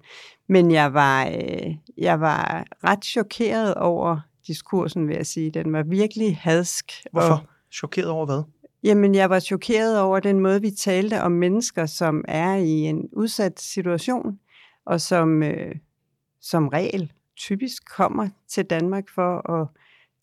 Men 0.48 0.72
jeg 0.72 0.94
var, 0.94 1.28
øh, 1.28 1.76
jeg 1.98 2.20
var 2.22 2.66
ret 2.84 3.06
chokeret 3.06 3.76
over 3.76 4.20
diskursen, 4.48 5.08
vil 5.08 5.16
jeg 5.16 5.26
sige. 5.26 5.52
Den 5.52 5.74
var 5.74 5.84
virkelig 5.84 6.38
hadsk. 6.38 6.92
Hvorfor? 7.12 7.34
Og, 7.34 7.40
Chokeret 7.72 8.10
over 8.10 8.26
hvad? 8.26 8.44
jamen, 8.84 9.16
jeg 9.16 9.30
var 9.30 9.40
chokeret 9.40 10.00
over 10.00 10.20
den 10.20 10.40
måde, 10.40 10.62
vi 10.62 10.72
talte 10.72 11.22
om 11.22 11.32
mennesker, 11.32 11.86
som 11.86 12.26
er 12.28 12.56
i 12.56 12.70
en 12.70 13.10
udsat 13.14 13.60
situation, 13.60 14.40
og 14.86 15.02
som 15.02 15.44
øh, 15.44 15.76
som 16.42 16.68
regel 16.68 17.12
typisk 17.38 17.96
kommer 17.96 18.30
til 18.48 18.66
Danmark 18.66 19.10
for 19.16 19.52
at 19.52 19.68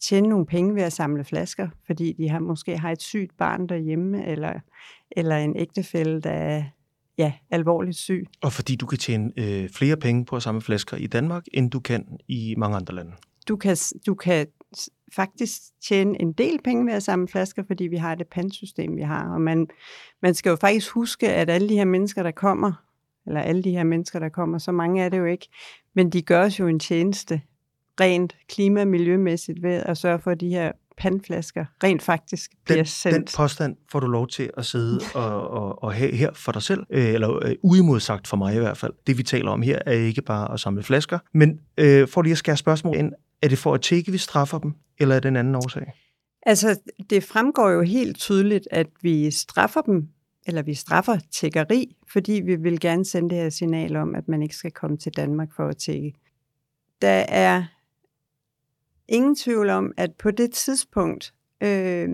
tjene 0.00 0.28
nogle 0.28 0.46
penge 0.46 0.74
ved 0.74 0.82
at 0.82 0.92
samle 0.92 1.24
flasker, 1.24 1.68
fordi 1.86 2.12
de 2.12 2.28
har, 2.28 2.38
måske 2.38 2.78
har 2.78 2.92
et 2.92 3.02
sygt 3.02 3.36
barn 3.38 3.66
derhjemme, 3.66 4.26
eller, 4.26 4.60
eller 5.10 5.36
en 5.36 5.56
ægtefælle, 5.56 6.20
der 6.20 6.30
er 6.30 6.64
ja, 7.18 7.32
alvorligt 7.50 7.96
syg. 7.96 8.26
Og 8.42 8.52
fordi 8.52 8.76
du 8.76 8.86
kan 8.86 8.98
tjene 8.98 9.32
øh, 9.36 9.68
flere 9.70 9.96
penge 9.96 10.24
på 10.24 10.36
at 10.36 10.42
samle 10.42 10.60
flasker 10.60 10.96
i 10.96 11.06
Danmark, 11.06 11.44
end 11.52 11.70
du 11.70 11.80
kan 11.80 12.18
i 12.28 12.54
mange 12.58 12.76
andre 12.76 12.94
lande. 12.94 13.12
Du 13.48 13.56
kan, 13.56 13.76
du 14.06 14.14
kan 14.14 14.46
faktisk 15.12 15.60
tjene 15.88 16.20
en 16.20 16.32
del 16.32 16.58
penge 16.64 16.86
ved 16.86 16.92
at 16.92 17.02
samle 17.02 17.28
flasker, 17.28 17.62
fordi 17.66 17.84
vi 17.84 17.96
har 17.96 18.14
det 18.14 18.26
pantsystem, 18.26 18.96
vi 18.96 19.02
har. 19.02 19.32
Og 19.34 19.40
man, 19.40 19.68
man 20.22 20.34
skal 20.34 20.50
jo 20.50 20.56
faktisk 20.56 20.90
huske, 20.90 21.28
at 21.32 21.50
alle 21.50 21.68
de 21.68 21.74
her 21.74 21.84
mennesker, 21.84 22.22
der 22.22 22.30
kommer, 22.30 22.72
eller 23.26 23.40
alle 23.40 23.62
de 23.62 23.70
her 23.70 23.84
mennesker, 23.84 24.18
der 24.18 24.28
kommer, 24.28 24.58
så 24.58 24.72
mange 24.72 25.02
er 25.02 25.08
det 25.08 25.18
jo 25.18 25.24
ikke, 25.24 25.48
men 25.94 26.10
de 26.10 26.22
gør 26.22 26.44
os 26.44 26.60
jo 26.60 26.66
en 26.66 26.78
tjeneste 26.78 27.40
rent 28.00 28.36
klima- 28.48 28.80
og 28.80 28.88
miljømæssigt 28.88 29.62
ved 29.62 29.72
at 29.72 29.98
sørge 29.98 30.18
for, 30.18 30.30
at 30.30 30.40
de 30.40 30.48
her 30.48 30.72
pandflasker 30.98 31.64
rent 31.84 32.02
faktisk 32.02 32.50
bliver 32.64 32.76
Den, 32.76 32.86
sendt. 32.86 33.16
den 33.16 33.24
påstand 33.36 33.76
får 33.92 34.00
du 34.00 34.06
lov 34.06 34.28
til 34.28 34.50
at 34.56 34.64
sidde 34.64 35.00
og, 35.14 35.50
og, 35.50 35.82
og 35.82 35.94
have 35.94 36.14
her 36.14 36.30
for 36.32 36.52
dig 36.52 36.62
selv, 36.62 36.86
øh, 36.90 37.14
eller 37.14 37.44
øh, 37.46 37.54
uimodsagt 37.62 38.26
for 38.26 38.36
mig 38.36 38.54
i 38.54 38.58
hvert 38.58 38.76
fald. 38.76 38.92
Det 39.06 39.18
vi 39.18 39.22
taler 39.22 39.50
om 39.50 39.62
her 39.62 39.78
er 39.86 39.92
ikke 39.92 40.22
bare 40.22 40.52
at 40.52 40.60
samle 40.60 40.82
flasker, 40.82 41.18
men 41.34 41.60
øh, 41.78 42.08
for 42.08 42.22
lige 42.22 42.32
at 42.32 42.38
skære 42.38 42.56
spørgsmål 42.56 42.96
ind, 42.96 43.12
er 43.42 43.48
det 43.48 43.58
for 43.58 43.74
at 43.74 43.80
tjekke, 43.80 44.12
vi 44.12 44.18
straffer 44.18 44.58
dem, 44.58 44.74
eller 44.98 45.14
er 45.14 45.20
det 45.20 45.28
en 45.28 45.36
anden 45.36 45.54
årsag? 45.54 45.92
Altså, 46.42 46.80
det 47.10 47.24
fremgår 47.24 47.70
jo 47.70 47.82
helt 47.82 48.18
tydeligt, 48.18 48.68
at 48.70 48.86
vi 49.02 49.30
straffer 49.30 49.80
dem, 49.80 50.08
eller 50.46 50.62
vi 50.62 50.74
straffer 50.74 51.18
tiggeri, 51.32 51.96
fordi 52.12 52.32
vi 52.32 52.56
vil 52.56 52.80
gerne 52.80 53.04
sende 53.04 53.30
det 53.30 53.38
her 53.38 53.50
signal 53.50 53.96
om, 53.96 54.14
at 54.14 54.28
man 54.28 54.42
ikke 54.42 54.56
skal 54.56 54.70
komme 54.70 54.96
til 54.96 55.12
Danmark 55.12 55.48
for 55.56 55.68
at 55.68 55.76
tigge. 55.76 56.14
Der 57.02 57.24
er 57.28 57.64
ingen 59.08 59.36
tvivl 59.36 59.70
om, 59.70 59.92
at 59.96 60.14
på 60.14 60.30
det 60.30 60.52
tidspunkt, 60.52 61.34
øh, 61.60 62.08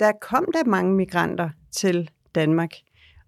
der 0.00 0.12
kom 0.20 0.46
der 0.54 0.64
mange 0.64 0.94
migranter 0.94 1.50
til 1.72 2.10
Danmark, 2.34 2.70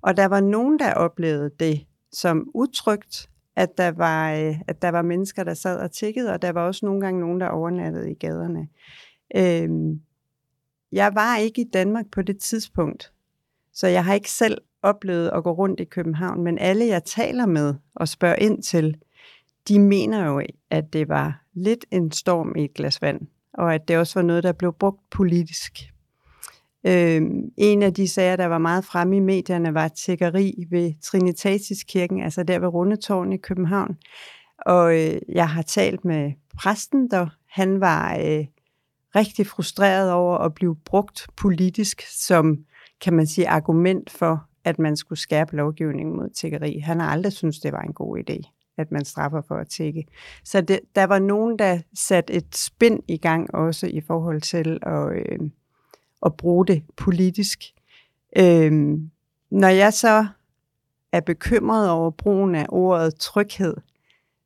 og 0.03 0.17
der 0.17 0.27
var 0.27 0.41
nogen, 0.41 0.79
der 0.79 0.95
oplevede 0.95 1.51
det 1.61 1.87
som 2.13 2.51
utrygt, 2.55 3.31
at 3.57 3.79
der 3.79 3.89
var, 3.89 4.33
øh, 4.33 4.61
at 4.69 4.83
der 4.83 4.89
var 4.89 5.03
mennesker, 5.03 5.45
der 5.45 5.55
sad 5.55 5.79
og 5.79 5.91
tiggede, 5.91 6.33
og 6.33 6.43
der 6.43 6.53
var 6.53 6.67
også 6.67 6.87
nogle 6.87 7.01
gange 7.01 7.21
nogen, 7.21 7.41
der 7.41 7.49
overnattede 7.49 8.11
i 8.11 8.15
gaderne. 8.15 8.69
Øh, 9.37 9.97
jeg 10.93 11.15
var 11.15 11.37
ikke 11.37 11.61
i 11.61 11.71
Danmark 11.73 12.05
på 12.13 12.23
det 12.23 12.39
tidspunkt, 12.39 13.13
så 13.73 13.87
jeg 13.87 14.05
har 14.05 14.15
ikke 14.15 14.31
selv 14.31 14.59
oplevet 14.83 15.31
at 15.35 15.45
gå 15.45 15.53
rundt 15.53 15.81
i 15.81 15.85
København, 15.85 16.43
men 16.45 16.59
alle 16.59 16.87
jeg 16.87 17.05
taler 17.05 17.47
med 17.47 17.75
og 17.95 18.09
spørger 18.09 18.37
ind 18.37 18.63
til, 18.63 18.97
de 19.69 19.79
mener 19.79 20.27
jo, 20.27 20.43
at 20.71 20.93
det 20.93 21.09
var 21.09 21.43
lidt 21.55 21.85
en 21.91 22.13
storm 22.13 22.57
i 22.57 22.65
et 22.65 22.75
glas 22.75 23.03
vand, 23.03 23.21
og 23.55 23.75
at 23.75 23.89
det 23.89 23.99
også 23.99 24.19
var 24.19 24.27
noget, 24.27 24.43
der 24.43 24.53
blev 24.53 24.73
brugt 24.73 25.01
politisk. 25.11 25.73
Øhm, 26.87 27.51
en 27.57 27.83
af 27.83 27.95
de 27.95 28.09
sager, 28.09 28.37
der 28.37 28.47
var 28.47 28.59
meget 28.59 28.85
fremme 28.85 29.17
i 29.17 29.21
medierne, 29.21 29.75
var 29.75 29.89
tækkeri 29.89 30.65
ved 30.71 30.93
Trinitatiskirken, 31.03 32.23
altså 32.23 32.43
der 32.43 32.59
ved 32.59 32.69
Rundetårn 32.69 33.33
i 33.33 33.37
København. 33.37 33.97
Og 34.67 35.01
øh, 35.01 35.21
jeg 35.29 35.49
har 35.49 35.63
talt 35.63 36.05
med 36.05 36.33
præsten, 36.59 37.11
der 37.11 37.27
han 37.49 37.81
var 37.81 38.17
øh, 38.17 38.45
rigtig 39.17 39.47
frustreret 39.47 40.13
over 40.13 40.39
at 40.39 40.55
blive 40.55 40.77
brugt 40.85 41.27
politisk 41.37 42.03
som, 42.27 42.59
kan 43.01 43.13
man 43.13 43.27
sige, 43.27 43.49
argument 43.49 44.11
for, 44.11 44.45
at 44.65 44.79
man 44.79 44.97
skulle 44.97 45.19
skærpe 45.19 45.57
lovgivningen 45.57 46.17
mod 46.17 46.31
tækkeri. 46.31 46.79
Han 46.79 47.01
har 47.01 47.11
aldrig 47.11 47.33
syntes, 47.33 47.59
det 47.59 47.73
var 47.73 47.81
en 47.81 47.93
god 47.93 48.19
idé 48.19 48.52
at 48.79 48.93
man 48.93 49.05
straffer 49.05 49.43
for 49.49 49.55
at 49.55 49.69
tække. 49.69 50.07
Så 50.45 50.61
det, 50.61 50.81
der 50.95 51.05
var 51.05 51.19
nogen, 51.19 51.59
der 51.59 51.79
satte 51.95 52.33
et 52.33 52.57
spind 52.57 53.03
i 53.09 53.17
gang 53.17 53.55
også 53.55 53.87
i 53.87 54.01
forhold 54.01 54.41
til 54.41 54.79
at, 54.83 55.13
øh, 55.13 55.39
at 56.27 56.37
bruge 56.37 56.67
det 56.67 56.83
politisk. 56.97 57.63
Øh, 58.37 58.73
når 59.51 59.69
jeg 59.69 59.93
så 59.93 60.27
er 61.13 61.21
bekymret 61.21 61.91
over 61.91 62.11
brugen 62.11 62.55
af 62.55 62.67
ordet 62.69 63.15
tryghed, 63.15 63.75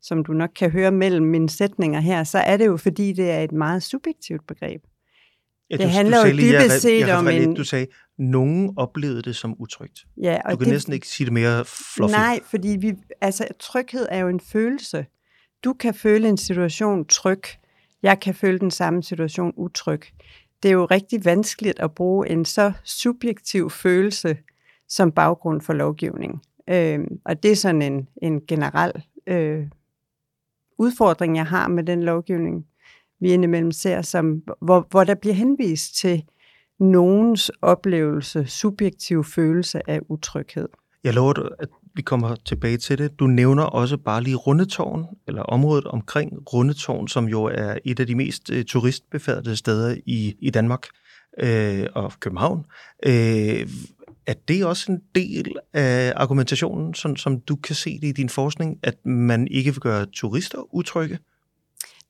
som 0.03 0.25
du 0.25 0.33
nok 0.33 0.51
kan 0.57 0.71
høre 0.71 0.93
mellem 0.93 1.27
mine 1.27 1.49
sætninger 1.49 2.01
her, 2.01 2.25
så 2.25 2.39
er 2.39 2.57
det 2.57 2.67
jo 2.67 2.77
fordi, 2.77 3.13
det 3.13 3.31
er 3.31 3.41
et 3.41 3.53
meget 3.53 3.83
subjektivt 3.83 4.47
begreb. 4.47 4.83
Ja, 5.71 5.77
det 5.77 5.85
du, 5.85 5.89
handler 5.89 6.23
du 6.23 6.29
jo 6.29 6.37
dybest 6.37 6.81
set 6.81 7.11
om 7.11 7.29
en... 7.29 7.55
Du 7.55 7.65
sagde, 7.65 7.87
nogen 8.19 8.73
oplevede 8.77 9.23
det 9.23 9.37
som 9.37 9.55
utrygt. 9.59 10.07
Ja, 10.23 10.41
og 10.45 10.51
du 10.51 10.57
kan 10.57 10.65
det, 10.65 10.73
næsten 10.73 10.93
ikke 10.93 11.09
sige 11.09 11.25
det 11.25 11.33
mere 11.33 11.65
fluffy. 11.65 12.13
Nej, 12.13 12.41
fordi 12.45 12.77
vi, 12.81 12.95
altså, 13.21 13.47
tryghed 13.59 14.07
er 14.11 14.19
jo 14.19 14.29
en 14.29 14.41
følelse. 14.41 15.07
Du 15.65 15.73
kan 15.73 15.95
føle 15.95 16.29
en 16.29 16.37
situation 16.37 17.05
tryg. 17.05 17.43
Jeg 18.03 18.21
kan 18.21 18.35
føle 18.35 18.59
den 18.59 18.71
samme 18.71 19.03
situation 19.03 19.53
utryg. 19.57 20.03
Det 20.63 20.69
er 20.69 20.73
jo 20.73 20.85
rigtig 20.85 21.25
vanskeligt 21.25 21.81
at 21.81 21.95
bruge 21.95 22.29
en 22.29 22.45
så 22.45 22.73
subjektiv 22.85 23.71
følelse 23.71 24.39
som 24.89 25.13
baggrund 25.13 25.61
for 25.61 25.73
lovgivning. 25.73 26.43
Øh, 26.71 26.99
og 27.25 27.43
det 27.43 27.51
er 27.51 27.57
sådan 27.57 27.83
en, 27.83 28.09
en 28.23 28.41
generel 28.47 28.93
øh, 29.27 29.67
udfordring, 30.79 31.37
jeg 31.37 31.47
har 31.47 31.69
med 31.69 31.85
den 31.85 32.03
lovgivning, 32.03 32.67
vi 33.21 33.33
indimellem 33.33 33.73
ser, 33.73 34.03
som, 34.03 34.43
hvor, 34.61 34.87
hvor 34.91 35.05
der 35.05 35.15
bliver 35.15 35.35
henvist 35.35 35.97
til 35.97 36.25
nogens 36.81 37.51
oplevelse, 37.63 38.47
subjektiv 38.47 39.25
følelse 39.25 39.91
af 39.91 40.01
utryghed. 40.09 40.69
Jeg 41.05 41.15
lover 41.15 41.33
dig, 41.33 41.49
at 41.59 41.69
vi 41.95 42.03
kommer 42.03 42.37
tilbage 42.45 42.77
til 42.77 42.99
det. 42.99 43.19
Du 43.19 43.27
nævner 43.27 43.63
også 43.63 43.97
bare 43.97 44.23
lige 44.23 44.37
Rundetårn, 44.37 45.05
eller 45.29 45.43
området 45.43 45.85
omkring 45.85 46.33
Rundetårn, 46.53 47.09
som 47.09 47.29
jo 47.29 47.45
er 47.45 47.79
et 47.85 48.01
af 48.01 48.07
de 48.07 48.15
mest 48.15 48.51
uh, 48.51 48.63
turistbefærdede 48.63 49.57
steder 49.57 49.97
i, 50.07 50.37
i 50.41 50.51
Danmark 50.51 50.87
øh, 51.41 51.87
og 51.95 52.13
København. 52.21 52.65
Øh, 53.07 53.69
er 54.27 54.35
det 54.49 54.65
også 54.65 54.93
en 54.93 55.01
del 55.15 55.57
af 55.73 56.13
argumentationen, 56.17 56.95
som, 56.95 57.17
som 57.17 57.41
du 57.41 57.57
kan 57.57 57.75
se 57.75 57.99
det 58.01 58.09
i 58.09 58.13
din 58.13 58.29
forskning, 58.29 58.79
at 58.83 59.07
man 59.07 59.49
ikke 59.49 59.71
vil 59.71 59.81
gøre 59.81 60.07
turister 60.07 60.75
utrygge? 60.75 61.19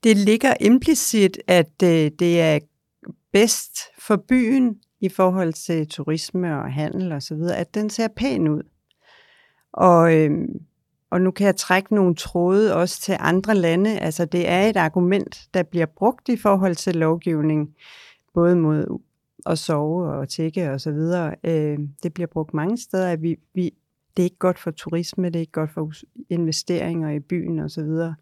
Det 0.05 0.17
ligger 0.17 0.55
implicit, 0.61 1.39
at 1.47 1.83
øh, 1.83 2.11
det 2.19 2.41
er 2.41 2.59
bedst 3.37 3.79
for 3.99 4.17
byen 4.17 4.77
i 5.01 5.09
forhold 5.09 5.53
til 5.53 5.89
turisme 5.89 6.59
og 6.59 6.73
handel 6.73 7.13
og 7.13 7.23
så 7.23 7.35
videre, 7.35 7.57
at 7.57 7.75
den 7.75 7.91
ser 7.91 8.09
pæn 8.09 8.49
ud. 8.49 8.63
Og, 9.73 10.15
øhm, 10.15 10.61
og 11.11 11.21
nu 11.21 11.31
kan 11.31 11.47
jeg 11.47 11.57
trække 11.57 11.95
nogle 11.95 12.15
tråde 12.15 12.75
også 12.75 13.01
til 13.01 13.17
andre 13.21 13.55
lande. 13.55 13.99
Altså 13.99 14.25
det 14.25 14.49
er 14.49 14.63
et 14.63 14.77
argument, 14.77 15.49
der 15.55 15.63
bliver 15.63 15.87
brugt 15.87 16.29
i 16.29 16.37
forhold 16.37 16.75
til 16.75 16.97
lovgivning, 16.97 17.75
både 18.35 18.57
mod 18.57 18.99
at 19.47 19.59
sove 19.59 20.13
og 20.13 20.29
tække 20.29 20.71
og 20.71 20.81
så 20.81 20.93
videre. 20.93 21.35
Øh, 21.45 21.79
det 22.03 22.15
bliver 22.15 22.27
brugt 22.27 22.55
mange 22.55 22.79
steder, 22.79 23.11
at 23.11 23.23
vi, 23.23 23.37
vi, 23.55 23.75
det 24.17 24.23
er 24.23 24.25
ikke 24.25 24.39
godt 24.39 24.59
for 24.59 24.71
turisme, 24.71 25.27
det 25.27 25.37
er 25.37 25.41
ikke 25.41 25.53
godt 25.53 25.71
for 25.71 25.93
investeringer 26.31 27.11
i 27.11 27.21
byen 27.21 27.59
og 27.59 27.71
så 27.71 27.83
videre. 27.83 28.15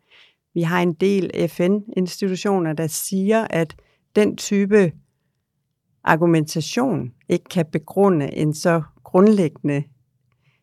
Vi 0.55 0.63
har 0.63 0.83
en 0.83 0.93
del 0.93 1.49
FN-institutioner, 1.49 2.73
der 2.73 2.87
siger, 2.87 3.47
at 3.51 3.77
den 4.17 4.37
type 4.37 4.93
argumentation 6.05 7.13
ikke 7.29 7.45
kan 7.45 7.67
begrunde 7.73 8.35
en 8.35 8.55
så 8.55 8.83
grundlæggende 9.05 9.83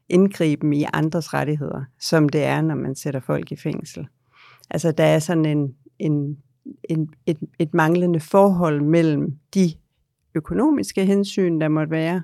indgriben 0.10 0.74
i 0.74 0.86
andres 0.94 1.34
rettigheder, 1.34 1.84
som 2.00 2.30
det 2.30 2.44
er, 2.44 2.62
når 2.62 2.76
man 2.76 2.96
sætter 2.96 3.20
folk 3.20 3.52
i 3.52 3.56
fængsel. 3.56 4.08
Altså, 4.70 4.92
der 4.92 5.04
er 5.04 5.20
sådan 5.20 5.46
en, 5.46 5.76
en, 6.00 6.38
en, 6.84 7.14
et, 7.26 7.38
et 7.60 7.74
manglende 7.74 8.20
forhold 8.20 8.82
mellem 8.82 9.38
de 9.54 9.74
økonomiske 10.36 11.06
hensyn, 11.06 11.60
der 11.60 11.68
måtte 11.68 11.92
være, 11.92 12.24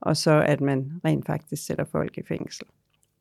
og 0.00 0.16
så 0.16 0.42
at 0.46 0.60
man 0.60 1.00
rent 1.04 1.26
faktisk 1.26 1.66
sætter 1.66 1.84
folk 1.84 2.18
i 2.18 2.22
fængsel. 2.28 2.66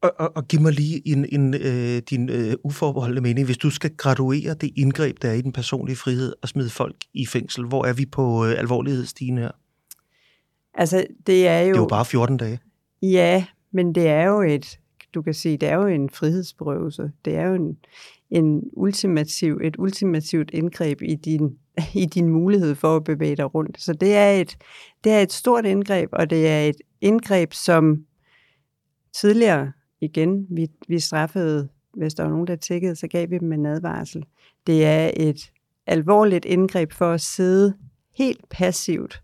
Og, 0.03 0.11
og, 0.19 0.31
og 0.35 0.47
giv 0.47 0.61
mig 0.61 0.73
lige 0.73 1.07
en, 1.07 1.25
en, 1.31 1.53
øh, 1.53 2.01
din 2.09 2.29
øh, 2.29 2.53
uforbeholdende 2.63 3.21
mening. 3.21 3.45
Hvis 3.45 3.57
du 3.57 3.69
skal 3.69 3.91
graduere 3.97 4.53
det 4.53 4.71
indgreb, 4.75 5.21
der 5.21 5.29
er 5.29 5.33
i 5.33 5.41
den 5.41 5.51
personlige 5.51 5.95
frihed, 5.95 6.33
og 6.41 6.49
smide 6.49 6.69
folk 6.69 6.95
i 7.13 7.25
fængsel, 7.25 7.65
hvor 7.65 7.85
er 7.85 7.93
vi 7.93 8.05
på 8.05 8.45
øh, 8.45 8.59
alvorlighedsstigen 8.59 9.37
her? 9.37 9.51
Altså, 10.73 11.05
det 11.27 11.47
er 11.47 11.59
jo... 11.59 11.67
Det 11.67 11.75
er 11.75 11.81
jo 11.81 11.87
bare 11.87 12.05
14 12.05 12.37
dage. 12.37 12.59
Ja, 13.01 13.45
men 13.71 13.95
det 13.95 14.07
er 14.07 14.23
jo 14.23 14.41
et, 14.41 14.79
du 15.13 15.21
kan 15.21 15.33
sige, 15.33 15.57
det 15.57 15.69
er 15.69 15.75
jo 15.75 15.85
en 15.85 16.09
frihedsberøvelse. 16.09 17.11
Det 17.25 17.35
er 17.35 17.47
jo 17.47 17.53
en, 17.53 17.77
en 18.31 18.63
ultimativ, 18.73 19.59
et 19.63 19.75
ultimativt 19.79 20.51
indgreb 20.53 21.01
i 21.01 21.15
din, 21.15 21.57
i 22.03 22.05
din 22.05 22.29
mulighed 22.29 22.75
for 22.75 22.95
at 22.95 23.03
bevæge 23.03 23.35
dig 23.35 23.55
rundt. 23.55 23.81
Så 23.81 23.93
det 23.93 24.15
er 24.15 24.31
et, 24.31 24.57
det 25.03 25.11
er 25.11 25.19
et 25.19 25.31
stort 25.31 25.65
indgreb, 25.65 26.09
og 26.11 26.29
det 26.29 26.47
er 26.47 26.61
et 26.61 26.77
indgreb, 27.01 27.53
som 27.53 28.05
tidligere 29.21 29.71
igen, 30.03 30.47
vi, 30.49 30.69
vi 30.87 30.99
straffede, 30.99 31.69
hvis 31.93 32.13
der 32.13 32.23
var 32.23 32.29
nogen, 32.29 32.47
der 32.47 32.55
tækkede, 32.55 32.95
så 32.95 33.07
gav 33.07 33.29
vi 33.29 33.37
dem 33.37 33.53
en 33.53 33.65
advarsel. 33.65 34.25
Det 34.67 34.85
er 34.85 35.11
et 35.17 35.51
alvorligt 35.87 36.45
indgreb 36.45 36.91
for 36.91 37.11
at 37.11 37.21
sidde 37.21 37.73
helt 38.17 38.49
passivt 38.49 39.23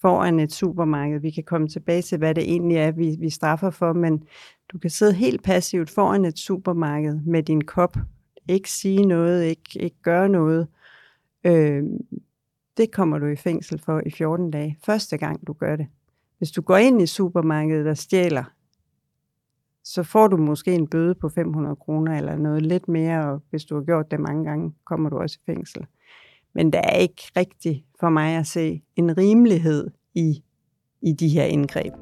foran 0.00 0.40
et 0.40 0.52
supermarked. 0.52 1.20
Vi 1.20 1.30
kan 1.30 1.44
komme 1.44 1.68
tilbage 1.68 2.02
til, 2.02 2.18
hvad 2.18 2.34
det 2.34 2.44
egentlig 2.44 2.76
er, 2.76 2.90
vi, 2.90 3.16
vi 3.18 3.30
straffer 3.30 3.70
for, 3.70 3.92
men 3.92 4.24
du 4.72 4.78
kan 4.78 4.90
sidde 4.90 5.12
helt 5.12 5.42
passivt 5.42 5.90
foran 5.90 6.24
et 6.24 6.38
supermarked 6.38 7.20
med 7.26 7.42
din 7.42 7.60
kop, 7.60 7.96
ikke 8.48 8.70
sige 8.70 9.06
noget, 9.06 9.44
ikke, 9.44 9.78
ikke 9.80 10.02
gøre 10.02 10.28
noget. 10.28 10.68
Øh, 11.44 11.82
det 12.76 12.90
kommer 12.92 13.18
du 13.18 13.26
i 13.26 13.36
fængsel 13.36 13.78
for 13.78 14.02
i 14.06 14.10
14 14.10 14.50
dage. 14.50 14.78
Første 14.84 15.18
gang 15.18 15.46
du 15.46 15.52
gør 15.52 15.76
det. 15.76 15.86
Hvis 16.38 16.50
du 16.50 16.62
går 16.62 16.76
ind 16.76 17.02
i 17.02 17.06
supermarkedet 17.06 17.86
og 17.86 17.98
stjæler, 17.98 18.44
så 19.84 20.02
får 20.02 20.28
du 20.28 20.36
måske 20.36 20.74
en 20.74 20.86
bøde 20.86 21.14
på 21.14 21.28
500 21.28 21.76
kroner 21.76 22.16
eller 22.18 22.36
noget 22.36 22.62
lidt 22.62 22.88
mere, 22.88 23.32
og 23.32 23.42
hvis 23.50 23.64
du 23.64 23.74
har 23.74 23.82
gjort 23.82 24.10
det 24.10 24.20
mange 24.20 24.44
gange, 24.44 24.72
kommer 24.86 25.10
du 25.10 25.18
også 25.18 25.38
i 25.42 25.52
fængsel. 25.52 25.86
Men 26.54 26.72
der 26.72 26.80
er 26.80 26.96
ikke 26.96 27.22
rigtig 27.36 27.84
for 28.00 28.08
mig 28.08 28.36
at 28.36 28.46
se 28.46 28.82
en 28.96 29.18
rimelighed 29.18 29.90
i, 30.14 30.42
i 31.02 31.12
de 31.12 31.28
her 31.28 31.44
indgreb. 31.44 31.92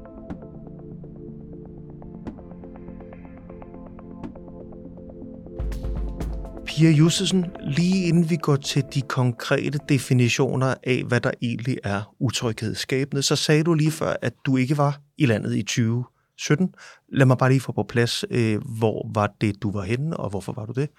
Pia 6.65 6.89
Justesen, 6.89 7.45
lige 7.61 8.07
inden 8.07 8.29
vi 8.29 8.35
går 8.35 8.55
til 8.55 8.83
de 8.93 9.01
konkrete 9.01 9.79
definitioner 9.89 10.73
af, 10.83 11.03
hvad 11.07 11.21
der 11.21 11.31
egentlig 11.41 11.77
er 11.83 12.15
utryghedsskabende, 12.19 13.21
så 13.21 13.35
sagde 13.35 13.63
du 13.63 13.73
lige 13.73 13.91
før, 13.91 14.13
at 14.21 14.33
du 14.45 14.57
ikke 14.57 14.77
var 14.77 15.01
i 15.17 15.25
landet 15.25 15.55
i 15.55 15.63
20 15.63 16.03
17. 16.41 16.75
Lad 17.07 17.25
mig 17.25 17.37
bare 17.37 17.49
lige 17.49 17.61
få 17.61 17.71
på 17.71 17.83
plads, 17.83 18.25
øh, 18.31 18.61
hvor 18.79 19.11
var 19.13 19.33
det, 19.41 19.63
du 19.63 19.71
var 19.71 19.81
henne, 19.81 20.17
og 20.17 20.29
hvorfor 20.29 20.53
var 20.53 20.65
du 20.65 20.73
det? 20.81 20.89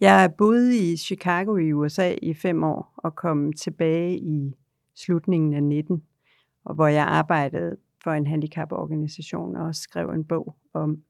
Jeg 0.00 0.34
boede 0.38 0.92
i 0.92 0.96
Chicago 0.96 1.56
i 1.56 1.72
USA 1.72 2.14
i 2.22 2.34
fem 2.34 2.64
år 2.64 2.94
og 2.96 3.14
kom 3.14 3.52
tilbage 3.52 4.18
i 4.18 4.54
slutningen 4.94 5.54
af 5.54 5.62
19, 5.62 6.02
og 6.64 6.74
hvor 6.74 6.86
jeg 6.86 7.04
arbejdede 7.04 7.76
for 8.04 8.10
en 8.10 8.26
handicaporganisation 8.26 9.56
og 9.56 9.74
skrev 9.74 10.08
en 10.08 10.24
bog 10.24 10.56
om, 10.74 11.02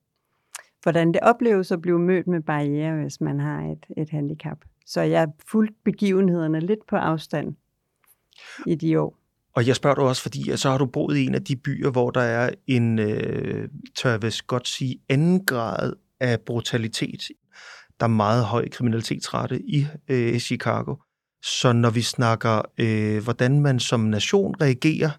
hvordan 0.83 1.13
det 1.13 1.21
opleves 1.23 1.73
at 1.73 1.83
blive 1.83 1.99
mødt 1.99 2.27
med 2.27 2.41
barriere, 2.41 3.03
hvis 3.03 3.21
man 3.21 3.41
har 3.41 3.63
et, 3.63 3.87
et 3.97 4.11
handicap. 4.11 4.59
Så 4.87 5.01
jeg 5.01 5.29
fulgte 5.47 5.75
begivenhederne 5.85 6.61
lidt 6.61 6.87
på 6.87 6.97
afstand 6.97 7.55
i 8.67 8.75
de 8.75 9.01
år. 9.01 9.22
Og 9.55 9.67
jeg 9.67 9.77
spørger 9.77 9.95
dig 9.95 10.05
også, 10.05 10.23
fordi 10.23 10.57
så 10.57 10.71
har 10.71 10.79
du 10.79 10.87
boet 10.87 11.17
i 11.17 11.27
en 11.27 11.35
af 11.35 11.45
de 11.45 11.57
byer, 11.57 11.91
hvor 11.91 12.11
der 12.11 12.21
er 12.21 12.51
en, 12.67 12.99
øh, 12.99 13.69
tør 13.97 14.11
jeg 14.11 14.23
vist 14.23 14.47
godt 14.47 14.69
sige, 14.69 14.99
anden 15.09 15.47
grad 15.47 15.93
af 16.21 16.41
brutalitet. 16.41 17.23
Der 18.01 18.07
er 18.07 18.11
meget 18.11 18.45
høj 18.45 18.69
kriminalitetsrate 18.69 19.63
i 19.63 19.87
øh, 20.09 20.39
Chicago. 20.39 20.95
Så 21.43 21.73
når 21.73 21.91
vi 21.91 22.03
snakker, 22.03 22.63
øh, 22.79 23.23
hvordan 23.23 23.61
man 23.61 23.81
som 23.81 24.01
nation 24.01 24.55
reagerer, 24.61 25.11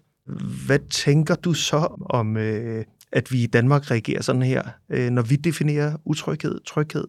hvad 0.66 0.78
tænker 0.90 1.34
du 1.34 1.52
så 1.52 1.96
om, 2.10 2.36
øh, 2.36 2.84
at 3.12 3.32
vi 3.32 3.42
i 3.42 3.46
Danmark 3.46 3.90
reagerer 3.90 4.22
sådan 4.22 4.42
her, 4.42 4.62
øh, 4.88 5.10
når 5.10 5.22
vi 5.22 5.36
definerer 5.36 5.96
utryghed, 6.04 6.60
tryghed, 6.66 7.04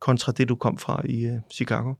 kontra 0.00 0.32
det, 0.32 0.48
du 0.48 0.56
kom 0.56 0.78
fra 0.78 1.02
i 1.04 1.26
øh, 1.26 1.38
Chicago? 1.52 1.94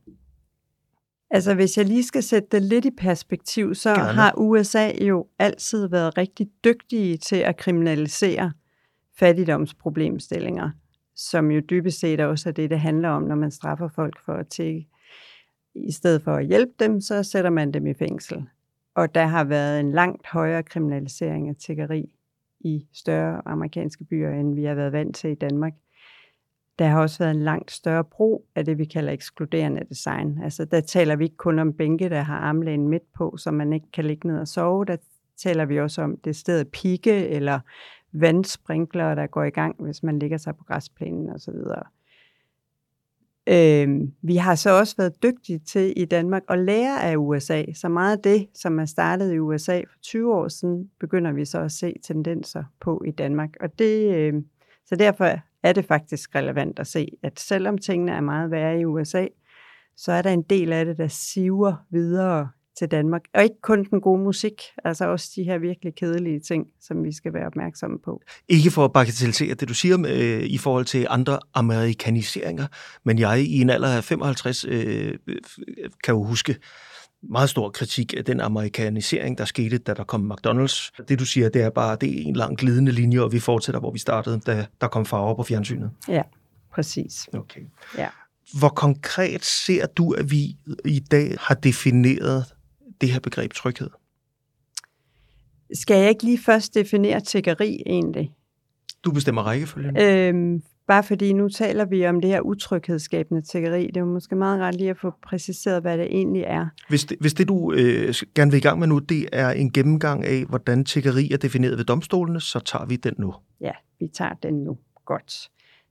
Altså, 1.31 1.55
hvis 1.55 1.77
jeg 1.77 1.85
lige 1.85 2.03
skal 2.03 2.23
sætte 2.23 2.47
det 2.51 2.61
lidt 2.61 2.85
i 2.85 2.91
perspektiv, 2.91 3.75
så 3.75 3.89
Gerne. 3.89 4.13
har 4.13 4.33
USA 4.37 4.91
jo 5.01 5.27
altid 5.39 5.87
været 5.87 6.17
rigtig 6.17 6.49
dygtige 6.63 7.17
til 7.17 7.35
at 7.35 7.57
kriminalisere 7.57 8.51
fattigdomsproblemstillinger, 9.19 10.69
som 11.15 11.51
jo 11.51 11.61
dybest 11.69 11.99
set 11.99 12.19
også 12.19 12.49
er 12.49 12.53
det, 12.53 12.69
det 12.69 12.79
handler 12.79 13.09
om, 13.09 13.23
når 13.23 13.35
man 13.35 13.51
straffer 13.51 13.87
folk 13.87 14.25
for 14.25 14.33
at 14.33 14.47
tække. 14.47 14.87
I 15.75 15.91
stedet 15.91 16.21
for 16.21 16.33
at 16.33 16.45
hjælpe 16.45 16.73
dem, 16.79 17.01
så 17.01 17.23
sætter 17.23 17.49
man 17.49 17.71
dem 17.71 17.87
i 17.87 17.93
fængsel. 17.93 18.45
Og 18.95 19.15
der 19.15 19.25
har 19.25 19.43
været 19.43 19.79
en 19.79 19.91
langt 19.91 20.27
højere 20.27 20.63
kriminalisering 20.63 21.49
af 21.49 21.55
tiggeri 21.55 22.09
i 22.59 22.87
større 22.93 23.41
amerikanske 23.45 24.03
byer, 24.03 24.31
end 24.31 24.55
vi 24.55 24.63
har 24.63 24.75
været 24.75 24.91
vant 24.91 25.15
til 25.15 25.29
i 25.29 25.35
Danmark. 25.35 25.73
Der 26.79 26.87
har 26.87 27.01
også 27.01 27.19
været 27.19 27.35
en 27.35 27.43
langt 27.43 27.71
større 27.71 28.03
brug 28.03 28.45
af 28.55 28.65
det, 28.65 28.77
vi 28.77 28.85
kalder 28.85 29.11
ekskluderende 29.11 29.83
design. 29.89 30.39
Altså, 30.43 30.65
der 30.65 30.81
taler 30.81 31.15
vi 31.15 31.23
ikke 31.23 31.37
kun 31.37 31.59
om 31.59 31.73
bænke, 31.73 32.09
der 32.09 32.21
har 32.21 32.37
armlægen 32.37 32.87
midt 32.87 33.13
på, 33.17 33.37
så 33.37 33.51
man 33.51 33.73
ikke 33.73 33.91
kan 33.93 34.05
ligge 34.05 34.27
ned 34.27 34.39
og 34.39 34.47
sove. 34.47 34.85
Der 34.85 34.97
taler 35.37 35.65
vi 35.65 35.79
også 35.79 36.01
om 36.01 36.17
det 36.17 36.35
sted 36.35 36.65
pigge 36.65 37.27
eller 37.27 37.59
vandsprinkler, 38.11 39.15
der 39.15 39.27
går 39.27 39.43
i 39.43 39.49
gang, 39.49 39.75
hvis 39.79 40.03
man 40.03 40.19
ligger 40.19 40.37
sig 40.37 40.55
på 40.55 40.63
græsplænen 40.63 41.29
osv. 41.29 41.55
Øh, 43.47 44.07
vi 44.21 44.35
har 44.35 44.55
så 44.55 44.79
også 44.79 44.95
været 44.97 45.23
dygtige 45.23 45.59
til 45.59 45.93
i 45.97 46.05
Danmark 46.05 46.43
at 46.49 46.59
lære 46.59 47.03
af 47.03 47.15
USA. 47.17 47.63
Så 47.73 47.89
meget 47.89 48.17
af 48.17 48.23
det, 48.23 48.47
som 48.53 48.79
er 48.79 48.85
startet 48.85 49.33
i 49.33 49.39
USA 49.39 49.79
for 49.79 49.99
20 50.01 50.35
år 50.35 50.47
siden, 50.47 50.91
begynder 50.99 51.31
vi 51.31 51.45
så 51.45 51.59
at 51.59 51.71
se 51.71 51.93
tendenser 52.03 52.63
på 52.79 53.03
i 53.07 53.11
Danmark. 53.11 53.49
Og 53.61 53.79
det, 53.79 54.15
øh, 54.15 54.33
så 54.85 54.95
derfor 54.95 55.39
er 55.63 55.73
det 55.73 55.85
faktisk 55.85 56.35
relevant 56.35 56.79
at 56.79 56.87
se, 56.87 57.07
at 57.23 57.39
selvom 57.39 57.77
tingene 57.77 58.11
er 58.11 58.21
meget 58.21 58.51
værre 58.51 58.79
i 58.79 58.85
USA, 58.85 59.25
så 59.97 60.11
er 60.11 60.21
der 60.21 60.29
en 60.29 60.41
del 60.41 60.73
af 60.73 60.85
det, 60.85 60.97
der 60.97 61.07
siver 61.07 61.75
videre 61.91 62.49
til 62.79 62.87
Danmark. 62.87 63.21
Og 63.33 63.43
ikke 63.43 63.61
kun 63.61 63.85
den 63.85 64.01
gode 64.01 64.23
musik, 64.23 64.61
altså 64.83 65.07
også 65.07 65.31
de 65.35 65.43
her 65.43 65.57
virkelig 65.57 65.95
kedelige 65.95 66.39
ting, 66.39 66.67
som 66.81 67.03
vi 67.03 67.11
skal 67.11 67.33
være 67.33 67.45
opmærksomme 67.45 67.97
på. 68.05 68.21
Ikke 68.47 68.71
for 68.71 68.85
at 68.85 68.93
bagatellisere 68.93 69.53
det, 69.53 69.69
du 69.69 69.73
siger 69.73 69.97
øh, 70.07 70.43
i 70.43 70.57
forhold 70.57 70.85
til 70.85 71.07
andre 71.09 71.39
amerikaniseringer, 71.53 72.67
men 73.03 73.19
jeg 73.19 73.41
i 73.41 73.61
en 73.61 73.69
alder 73.69 73.97
af 73.97 74.03
55 74.03 74.65
øh, 74.65 75.13
øh, 75.27 75.37
kan 76.03 76.13
jo 76.13 76.23
huske 76.23 76.55
meget 77.21 77.49
stor 77.49 77.69
kritik 77.69 78.13
af 78.17 78.25
den 78.25 78.39
amerikanisering, 78.39 79.37
der 79.37 79.45
skete, 79.45 79.77
da 79.77 79.93
der 79.93 80.03
kom 80.03 80.31
McDonald's. 80.31 80.89
Det 81.07 81.19
du 81.19 81.25
siger, 81.25 81.49
det 81.49 81.61
er 81.61 81.69
bare, 81.69 81.97
det 82.01 82.17
er 82.17 82.27
en 82.27 82.35
lang 82.35 82.57
glidende 82.57 82.91
linje, 82.91 83.21
og 83.21 83.31
vi 83.31 83.39
fortsætter, 83.39 83.79
hvor 83.79 83.91
vi 83.91 83.99
startede, 83.99 84.39
da 84.39 84.65
der 84.81 84.87
kom 84.87 85.05
farver 85.05 85.35
på 85.35 85.43
fjernsynet. 85.43 85.91
Ja, 86.07 86.21
præcis. 86.73 87.29
Okay. 87.33 87.61
Ja. 87.97 88.07
Hvor 88.59 88.69
konkret 88.69 89.45
ser 89.45 89.85
du, 89.85 90.11
at 90.11 90.31
vi 90.31 90.57
i 90.85 90.99
dag 90.99 91.35
har 91.39 91.55
defineret 91.55 92.45
det 93.01 93.11
her 93.11 93.19
begreb 93.19 93.53
tryghed? 93.53 93.89
Skal 95.73 95.97
jeg 95.97 96.09
ikke 96.09 96.23
lige 96.23 96.39
først 96.39 96.73
definere 96.73 97.19
tiggeri 97.19 97.83
egentlig? 97.85 98.31
Du 99.03 99.11
bestemmer 99.11 99.43
rækkefølgen. 99.43 99.97
Øhm, 99.97 100.63
bare 100.89 101.03
fordi 101.03 101.33
nu 101.33 101.49
taler 101.49 101.85
vi 101.85 102.07
om 102.07 102.21
det 102.21 102.29
her 102.29 102.41
utryghedsskabende 102.41 103.41
tiggeri. 103.41 103.87
Det 103.87 103.97
er 103.97 104.01
jo 104.01 104.05
måske 104.05 104.35
meget 104.35 104.59
ret 104.59 104.75
lige 104.75 104.89
at 104.89 104.97
få 104.97 105.13
præciseret, 105.23 105.81
hvad 105.81 105.97
det 105.97 106.05
egentlig 106.05 106.41
er. 106.41 106.67
Hvis 106.89 107.05
det, 107.05 107.17
hvis 107.19 107.33
det 107.33 107.47
du 107.47 107.73
øh, 107.73 108.13
gerne 108.35 108.51
vil 108.51 108.57
i 108.57 108.61
gang 108.61 108.79
med 108.79 108.87
nu, 108.87 108.99
det 108.99 109.29
er 109.33 109.49
en 109.49 109.71
gennemgang 109.71 110.25
af, 110.25 110.45
hvordan 110.45 110.85
tiggeri 110.85 111.31
er 111.31 111.37
defineret 111.37 111.77
ved 111.77 111.85
domstolene, 111.85 112.41
så 112.41 112.59
tager 112.59 112.85
vi 112.85 112.95
den 112.95 113.13
nu. 113.17 113.33
Ja, 113.61 113.71
vi 113.99 114.07
tager 114.13 114.33
den 114.33 114.53
nu. 114.53 114.77
Godt. 115.05 115.49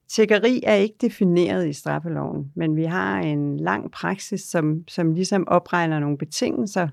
Tiggeri 0.08 0.62
er 0.66 0.74
ikke 0.74 0.96
defineret 1.00 1.68
i 1.68 1.72
straffeloven, 1.72 2.52
men 2.54 2.76
vi 2.76 2.84
har 2.84 3.18
en 3.18 3.56
lang 3.56 3.90
praksis, 3.90 4.40
som, 4.40 4.88
som 4.88 5.12
ligesom 5.12 5.48
opregner 5.48 5.98
nogle 5.98 6.18
betingelser. 6.18 6.88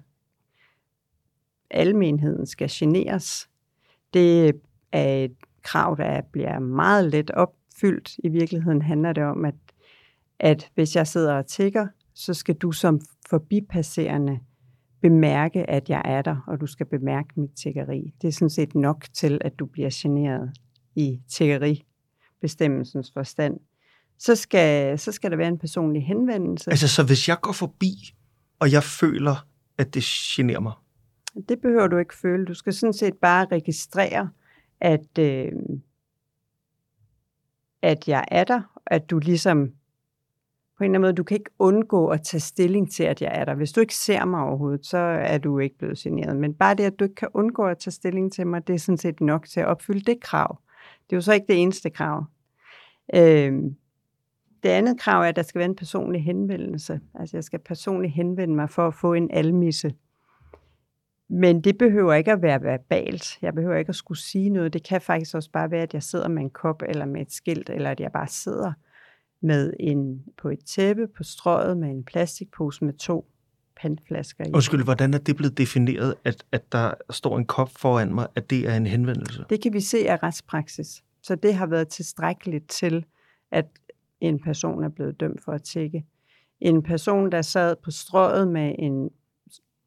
Almenheden 1.72 2.46
skal 2.46 2.70
generes. 2.72 3.50
Det 4.14 4.56
er 4.92 5.16
et 5.16 5.36
krav, 5.64 5.96
der 5.98 6.22
bliver 6.32 6.60
meget 6.60 7.12
let 7.12 7.32
opfyldt. 7.76 8.16
I 8.24 8.30
virkeligheden 8.30 8.82
handler 8.82 9.14
det 9.14 9.24
om, 9.24 9.46
at, 9.46 9.56
at 10.40 10.72
hvis 10.76 10.96
jeg 10.96 11.08
sidder 11.08 11.34
og 11.34 11.48
tigger, 11.48 11.88
så 12.14 12.34
skal 12.34 12.56
du 12.56 12.72
som 12.72 13.02
forbipasserende 13.30 14.40
bemærke, 15.02 15.70
at 15.70 15.90
jeg 15.90 16.02
er 16.06 16.22
der, 16.22 16.44
og 16.48 16.62
du 16.62 16.68
skal 16.68 16.86
bemærke 16.86 17.30
mit 17.36 17.52
tiggeri. 17.56 18.14
Det 18.22 18.28
er 18.28 18.32
sådan 18.32 18.50
set 18.50 18.76
nok 18.76 19.06
til, 19.14 19.42
at 19.42 19.60
du 19.60 19.66
bliver 19.66 19.90
generet 19.94 20.52
i 20.96 21.20
tiggeri 21.30 21.86
bestemmelsens 22.42 23.12
forstand, 23.14 23.60
så 24.20 24.36
skal, 24.36 25.00
så 25.00 25.12
skal 25.12 25.32
der 25.32 25.38
være 25.38 25.48
en 25.48 25.58
personlig 25.58 26.06
henvendelse. 26.06 26.70
Altså, 26.70 26.88
så 26.88 27.04
hvis 27.04 27.28
jeg 27.28 27.38
går 27.42 27.52
forbi, 27.52 28.16
og 28.60 28.72
jeg 28.72 28.84
føler, 28.84 29.48
at 29.78 29.94
det 29.94 30.04
generer 30.04 30.60
mig? 30.60 30.74
Det 31.50 31.62
behøver 31.62 31.88
du 31.88 31.98
ikke 31.98 32.16
føle. 32.16 32.46
Du 32.46 32.54
skal 32.54 32.74
sådan 32.74 32.94
set 32.94 33.14
bare 33.14 33.48
registrere, 33.52 34.30
at, 34.82 35.20
øh, 35.20 35.52
at 37.86 38.08
jeg 38.08 38.26
er 38.28 38.44
der, 38.44 38.62
at 38.86 39.10
du 39.10 39.20
ligesom 39.20 39.72
på 40.78 40.84
en 40.84 40.86
eller 40.86 41.00
anden 41.00 41.02
måde, 41.02 41.14
du 41.14 41.24
kan 41.24 41.38
ikke 41.38 41.52
undgå 41.60 42.08
at 42.08 42.22
tage 42.24 42.42
stilling 42.42 42.92
til, 42.92 43.04
at 43.04 43.22
jeg 43.22 43.32
er 43.34 43.46
der. 43.46 43.56
Hvis 43.56 43.72
du 43.72 43.82
ikke 43.82 43.96
ser 43.96 44.26
mig 44.26 44.42
overhovedet, 44.42 44.86
så 44.86 44.98
er 44.98 45.38
du 45.38 45.60
ikke 45.60 45.78
blevet 45.78 45.98
generet. 45.98 46.38
Men 46.38 46.54
bare 46.54 46.76
det, 46.76 46.84
at 46.84 47.00
du 47.00 47.04
ikke 47.04 47.16
kan 47.16 47.28
undgå 47.34 47.64
at 47.66 47.78
tage 47.78 47.92
stilling 47.92 48.34
til 48.34 48.48
mig, 48.48 48.68
det 48.68 48.74
er 48.74 48.80
sådan 48.80 48.98
set 48.98 49.22
nok 49.22 49.48
til 49.48 49.60
at 49.60 49.66
opfylde 49.66 50.00
det 50.00 50.22
krav. 50.22 50.60
Det 51.10 51.14
er 51.14 51.18
jo 51.18 51.22
så 51.22 51.34
ikke 51.34 51.48
det 51.48 51.62
eneste 51.62 51.90
krav. 51.90 52.26
Øhm, 53.16 53.76
det 54.64 54.70
andet 54.70 55.00
krav 55.00 55.22
er, 55.22 55.28
at 55.28 55.36
der 55.36 55.42
skal 55.42 55.60
være 55.60 55.70
en 55.70 55.76
personlig 55.76 56.24
henvendelse. 56.24 57.00
Altså 57.14 57.38
jeg 57.38 57.44
skal 57.44 57.60
personligt 57.60 58.14
henvende 58.14 58.56
mig 58.56 58.70
for 58.70 58.88
at 58.88 58.94
få 58.94 59.14
en 59.14 59.32
almisse. 59.32 59.94
Men 61.30 61.62
det 61.62 61.78
behøver 61.78 62.14
ikke 62.14 62.32
at 62.32 62.42
være 62.42 62.62
verbalt. 62.62 63.38
Jeg 63.42 63.54
behøver 63.54 63.76
ikke 63.76 63.90
at 63.90 63.96
skulle 63.96 64.20
sige 64.20 64.50
noget. 64.50 64.74
Det 64.74 64.84
kan 64.84 65.02
faktisk 65.02 65.36
også 65.36 65.52
bare 65.52 65.72
være, 65.72 65.84
at 65.84 65.94
jeg 65.94 66.04
sidder 66.04 66.28
med 66.28 66.42
en 66.42 66.50
kop 66.50 66.82
eller 66.90 67.06
med 67.06 67.22
et 67.22 67.32
skilt, 67.32 67.70
eller 67.70 67.92
at 67.92 68.00
jeg 68.00 68.12
bare 68.12 68.28
sidder 68.28 68.74
med 69.42 69.74
en, 69.80 70.24
på 70.38 70.50
et 70.50 70.60
tæppe 70.66 71.08
på 71.08 71.24
strøget 71.24 71.78
med 71.78 71.90
en 71.90 72.04
plastikpose 72.04 72.86
med 72.86 72.94
to 72.94 73.26
pantflasker 73.82 74.46
i. 74.48 74.52
Undskyld, 74.54 74.84
hvordan 74.84 75.14
er 75.14 75.18
det 75.18 75.36
blevet 75.36 75.58
defineret, 75.58 76.16
at, 76.24 76.46
at 76.52 76.72
der 76.72 76.94
står 77.10 77.38
en 77.38 77.46
kop 77.46 77.70
foran 77.78 78.14
mig, 78.14 78.28
at 78.36 78.50
det 78.50 78.70
er 78.70 78.78
en 78.78 78.86
henvendelse? 78.86 79.46
Det 79.50 79.62
kan 79.62 79.74
vi 79.74 79.80
se 79.80 80.10
af 80.10 80.24
retspraksis. 80.24 81.04
Så 81.22 81.36
det 81.36 81.54
har 81.54 81.66
været 81.68 81.88
tilstrækkeligt 81.88 82.70
til, 82.70 83.06
at 83.52 83.66
en 84.22 84.40
person 84.40 84.84
er 84.84 84.90
blevet 84.90 85.20
dømt 85.20 85.44
for 85.44 85.52
at 85.52 85.64
tække. 85.64 86.06
En 86.60 86.84
person, 86.84 87.32
der 87.32 87.42
sad 87.42 87.76
på 87.84 87.92
strøget 87.92 88.48
med 88.48 88.76
en 88.80 89.10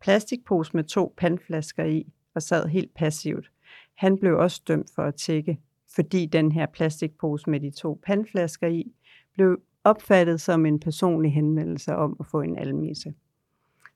plastikpose 0.00 0.70
med 0.74 0.84
to 0.84 1.14
pandflasker 1.16 1.84
i, 1.84 2.12
og 2.34 2.42
sad 2.42 2.66
helt 2.66 2.94
passivt, 2.94 3.50
han 3.94 4.18
blev 4.18 4.38
også 4.38 4.62
dømt 4.68 4.90
for 4.94 5.02
at 5.02 5.14
tække, 5.14 5.58
fordi 5.94 6.26
den 6.26 6.52
her 6.52 6.66
plastikpose 6.66 7.50
med 7.50 7.60
de 7.60 7.70
to 7.70 8.00
pandflasker 8.06 8.66
i, 8.66 8.92
blev 9.34 9.58
opfattet 9.84 10.40
som 10.40 10.66
en 10.66 10.80
personlig 10.80 11.32
henvendelse 11.32 11.96
om 11.96 12.16
at 12.20 12.26
få 12.26 12.40
en 12.40 12.58
almisse. 12.58 13.14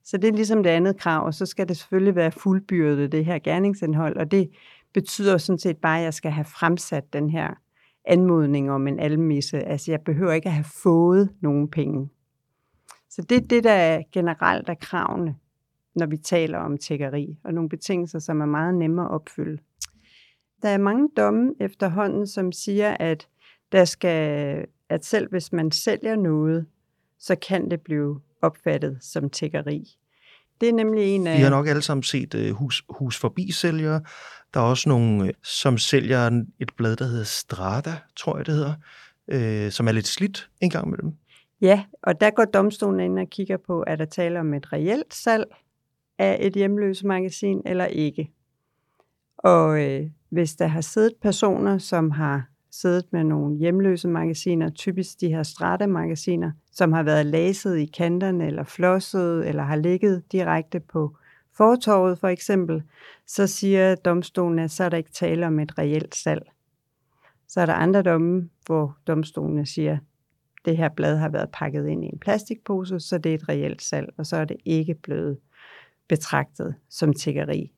Så 0.03 0.17
det 0.17 0.27
er 0.27 0.33
ligesom 0.33 0.63
det 0.63 0.69
andet 0.69 0.97
krav, 0.97 1.25
og 1.25 1.33
så 1.33 1.45
skal 1.45 1.67
det 1.67 1.77
selvfølgelig 1.77 2.15
være 2.15 2.31
fuldbyrdet, 2.31 3.11
det 3.11 3.25
her 3.25 3.39
gerningsindhold, 3.39 4.17
og 4.17 4.31
det 4.31 4.49
betyder 4.93 5.37
sådan 5.37 5.59
set 5.59 5.77
bare, 5.77 5.97
at 5.97 6.03
jeg 6.03 6.13
skal 6.13 6.31
have 6.31 6.45
fremsat 6.45 7.13
den 7.13 7.29
her 7.29 7.53
anmodning 8.05 8.71
om 8.71 8.87
en 8.87 8.99
almisse. 8.99 9.59
Altså 9.59 9.91
jeg 9.91 10.01
behøver 10.01 10.31
ikke 10.31 10.47
at 10.47 10.53
have 10.53 10.65
fået 10.83 11.29
nogen 11.41 11.67
penge. 11.67 12.09
Så 13.09 13.21
det 13.21 13.37
er 13.37 13.47
det, 13.47 13.63
der 13.63 13.71
er 13.71 14.01
generelt 14.11 14.69
er 14.69 14.73
kravene, 14.73 15.35
når 15.95 16.05
vi 16.05 16.17
taler 16.17 16.57
om 16.57 16.77
tækkeri, 16.77 17.37
og 17.43 17.53
nogle 17.53 17.69
betingelser, 17.69 18.19
som 18.19 18.41
er 18.41 18.45
meget 18.45 18.75
nemmere 18.75 19.05
at 19.05 19.11
opfylde. 19.11 19.57
Der 20.61 20.69
er 20.69 20.77
mange 20.77 21.09
domme 21.17 21.53
efterhånden, 21.59 22.27
som 22.27 22.51
siger, 22.51 22.97
at 22.99 23.27
der 23.71 23.85
skal, 23.85 24.65
at 24.89 25.05
selv 25.05 25.29
hvis 25.29 25.53
man 25.53 25.71
sælger 25.71 26.15
noget, 26.15 26.65
så 27.19 27.35
kan 27.35 27.71
det 27.71 27.81
blive 27.81 28.21
opfattet 28.41 28.97
som 29.01 29.29
tækkeri. 29.29 29.97
Det 30.61 30.69
er 30.69 30.73
nemlig 30.73 31.03
en 31.03 31.27
af... 31.27 31.37
Vi 31.37 31.43
har 31.43 31.49
nok 31.49 31.67
alle 31.67 31.81
sammen 31.81 32.03
set 32.03 32.35
uh, 32.35 32.49
hus, 32.49 32.83
hus 32.89 33.19
forbi 33.19 33.51
sælgere. 33.51 34.01
Der 34.53 34.59
er 34.59 34.63
også 34.63 34.89
nogle, 34.89 35.23
uh, 35.23 35.29
som 35.43 35.77
sælger 35.77 36.43
et 36.59 36.71
blad, 36.77 36.95
der 36.95 37.05
hedder 37.05 37.23
Strada, 37.23 37.93
tror 38.15 38.37
jeg 38.37 38.45
det 38.45 38.53
hedder, 38.53 38.73
uh, 39.65 39.71
som 39.71 39.87
er 39.87 39.91
lidt 39.91 40.07
slidt 40.07 40.49
en 40.61 40.69
gang 40.69 40.89
med 40.89 40.97
dem. 40.97 41.13
Ja, 41.61 41.83
og 42.03 42.21
der 42.21 42.29
går 42.29 42.45
domstolen 42.45 42.99
ind 42.99 43.19
og 43.19 43.27
kigger 43.29 43.57
på, 43.57 43.83
er 43.87 43.95
der 43.95 44.05
tale 44.05 44.39
om 44.39 44.53
et 44.53 44.73
reelt 44.73 45.13
salg 45.13 45.45
af 46.17 46.37
et 46.41 46.53
hjemløse 46.53 47.07
magasin 47.07 47.61
eller 47.65 47.85
ikke. 47.85 48.31
Og 49.37 49.83
øh, 49.83 50.09
hvis 50.29 50.55
der 50.55 50.67
har 50.67 50.81
siddet 50.81 51.13
personer, 51.21 51.77
som 51.77 52.11
har 52.11 52.47
siddet 52.71 53.05
med 53.11 53.23
nogle 53.23 53.57
hjemløse 53.57 54.07
magasiner, 54.07 54.69
typisk 54.69 55.21
de 55.21 55.27
her 55.27 55.43
strate-magasiner, 55.43 56.51
som 56.71 56.93
har 56.93 57.03
været 57.03 57.25
læset 57.25 57.77
i 57.77 57.85
kanterne 57.85 58.47
eller 58.47 58.63
flosset, 58.63 59.47
eller 59.47 59.63
har 59.63 59.75
ligget 59.75 60.23
direkte 60.31 60.79
på 60.79 61.15
fortorvet 61.57 62.19
for 62.19 62.27
eksempel, 62.27 62.83
så 63.27 63.47
siger 63.47 63.95
domstolen, 63.95 64.59
at 64.59 64.71
så 64.71 64.83
er 64.83 64.89
der 64.89 64.97
ikke 64.97 65.11
tale 65.11 65.47
om 65.47 65.59
et 65.59 65.77
reelt 65.77 66.15
salg. 66.15 66.51
Så 67.47 67.61
er 67.61 67.65
der 67.65 67.73
andre 67.73 68.01
domme, 68.01 68.49
hvor 68.65 68.97
domstolene 69.07 69.65
siger, 69.65 69.93
at 69.93 69.99
det 70.65 70.77
her 70.77 70.89
blad 70.89 71.17
har 71.17 71.29
været 71.29 71.49
pakket 71.53 71.87
ind 71.87 72.03
i 72.03 72.07
en 72.07 72.19
plastikpose, 72.19 72.99
så 72.99 73.17
det 73.17 73.29
er 73.29 73.35
et 73.35 73.49
reelt 73.49 73.81
salg, 73.81 74.09
og 74.17 74.25
så 74.25 74.37
er 74.37 74.45
det 74.45 74.57
ikke 74.65 74.93
blevet 74.93 75.37
betragtet 76.13 76.75
som 76.89 77.13
tiggeri. 77.13 77.71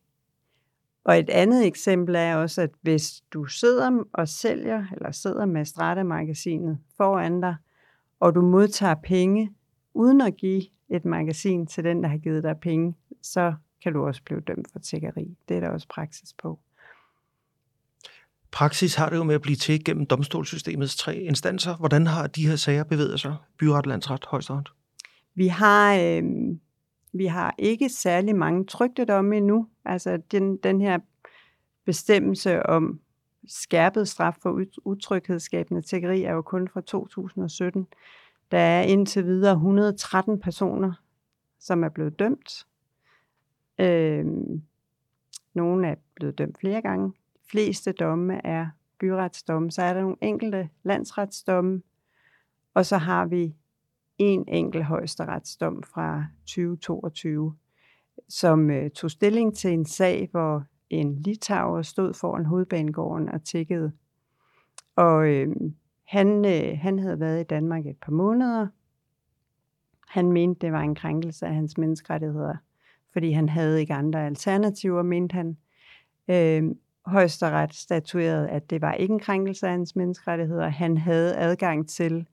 Og 1.03 1.19
et 1.19 1.29
andet 1.29 1.67
eksempel 1.67 2.15
er 2.15 2.35
også, 2.35 2.61
at 2.61 2.69
hvis 2.81 3.23
du 3.33 3.45
sidder 3.45 4.03
og 4.13 4.27
sælger, 4.27 4.85
eller 4.93 5.11
sidder 5.11 5.45
med 5.45 5.65
Strata-magasinet 5.65 6.77
foran 6.97 7.41
dig, 7.41 7.55
og 8.19 8.35
du 8.35 8.41
modtager 8.41 8.95
penge, 8.95 9.51
uden 9.93 10.21
at 10.21 10.37
give 10.37 10.63
et 10.89 11.05
magasin 11.05 11.67
til 11.67 11.83
den, 11.83 12.03
der 12.03 12.09
har 12.09 12.17
givet 12.17 12.43
dig 12.43 12.57
penge, 12.61 12.95
så 13.21 13.53
kan 13.83 13.93
du 13.93 14.05
også 14.05 14.21
blive 14.23 14.39
dømt 14.39 14.71
for 14.71 14.79
tiggeri. 14.79 15.37
Det 15.49 15.57
er 15.57 15.61
der 15.61 15.69
også 15.69 15.87
praksis 15.87 16.33
på. 16.33 16.59
Praksis 18.51 18.95
har 18.95 19.09
det 19.09 19.15
jo 19.15 19.23
med 19.23 19.35
at 19.35 19.41
blive 19.41 19.55
til 19.55 19.83
gennem 19.83 20.05
domstolssystemets 20.05 20.97
tre 20.97 21.15
instanser. 21.17 21.77
Hvordan 21.77 22.07
har 22.07 22.27
de 22.27 22.47
her 22.47 22.55
sager 22.55 22.83
bevæget 22.83 23.19
sig? 23.19 23.35
Byret, 23.59 23.85
landsret, 23.85 24.25
højesteret? 24.25 24.69
Vi 25.35 25.47
har, 25.47 25.95
øh, 25.95 26.23
vi 27.17 27.25
har 27.25 27.55
ikke 27.57 27.89
særlig 27.89 28.35
mange 28.35 28.65
trygte 28.65 29.05
domme 29.05 29.37
endnu. 29.37 29.67
Altså 29.85 30.17
den, 30.17 30.57
den 30.57 30.81
her 30.81 30.99
bestemmelse 31.85 32.65
om 32.65 32.99
skærpet 33.47 34.07
straf 34.07 34.35
for 34.41 34.65
utryghedsskabende 34.85 35.81
tækkeri 35.81 36.23
er 36.23 36.33
jo 36.33 36.41
kun 36.41 36.67
fra 36.67 36.81
2017. 36.81 37.87
Der 38.51 38.57
er 38.57 38.81
indtil 38.81 39.25
videre 39.25 39.53
113 39.53 40.39
personer, 40.39 40.93
som 41.59 41.83
er 41.83 41.89
blevet 41.89 42.19
dømt. 42.19 42.65
Øh, 43.79 44.25
nogle 45.53 45.87
er 45.87 45.95
blevet 46.15 46.37
dømt 46.37 46.59
flere 46.59 46.81
gange. 46.81 47.07
De 47.07 47.49
fleste 47.51 47.91
domme 47.91 48.45
er 48.45 48.67
byretsdomme. 48.99 49.71
Så 49.71 49.81
er 49.81 49.93
der 49.93 50.01
nogle 50.01 50.17
enkelte 50.21 50.69
landsretsdomme, 50.83 51.81
og 52.73 52.85
så 52.85 52.97
har 52.97 53.25
vi 53.25 53.55
en 54.17 54.45
enkelt 54.47 54.85
højesteretsdom 54.85 55.83
fra 55.83 56.25
2022, 56.45 57.55
som 58.29 58.69
øh, 58.69 58.89
tog 58.89 59.11
stilling 59.11 59.55
til 59.55 59.71
en 59.73 59.85
sag, 59.85 60.27
hvor 60.31 60.63
en 60.89 61.15
litauer 61.15 61.81
stod 61.81 62.13
foran 62.13 62.45
hovedbanegården 62.45 63.29
og 63.29 63.43
tikkede. 63.43 63.91
Og 64.95 65.27
øh, 65.27 65.47
han, 66.07 66.45
øh, 66.45 66.77
han 66.79 66.99
havde 66.99 67.19
været 67.19 67.41
i 67.41 67.43
Danmark 67.43 67.85
et 67.85 67.97
par 68.01 68.11
måneder. 68.11 68.67
Han 70.07 70.31
mente, 70.31 70.65
det 70.65 70.71
var 70.71 70.81
en 70.81 70.95
krænkelse 70.95 71.45
af 71.45 71.53
hans 71.53 71.77
menneskerettigheder, 71.77 72.55
fordi 73.13 73.31
han 73.31 73.49
havde 73.49 73.79
ikke 73.79 73.93
andre 73.93 74.25
alternativer, 74.25 75.01
mente 75.01 75.33
han. 75.33 75.57
Øh, 76.27 76.75
højesteret 77.05 77.73
statuerede, 77.73 78.49
at 78.49 78.69
det 78.69 78.81
var 78.81 78.93
ikke 78.93 79.11
en 79.11 79.19
krænkelse 79.19 79.67
af 79.67 79.71
hans 79.71 79.95
menneskerettigheder. 79.95 80.67
Han 80.67 80.97
havde 80.97 81.35
adgang 81.35 81.89
til 81.89 82.27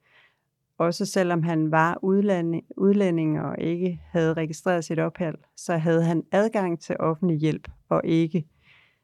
også 0.87 1.07
selvom 1.07 1.42
han 1.42 1.71
var 1.71 1.99
udlænding, 2.03 2.64
udlænding 2.77 3.40
og 3.40 3.55
ikke 3.59 4.01
havde 4.11 4.35
registreret 4.35 4.85
sit 4.85 4.99
ophold, 4.99 5.38
så 5.57 5.77
havde 5.77 6.05
han 6.05 6.23
adgang 6.33 6.81
til 6.81 6.97
offentlig 7.01 7.38
hjælp, 7.38 7.68
og 7.88 8.01
ikke 8.05 8.45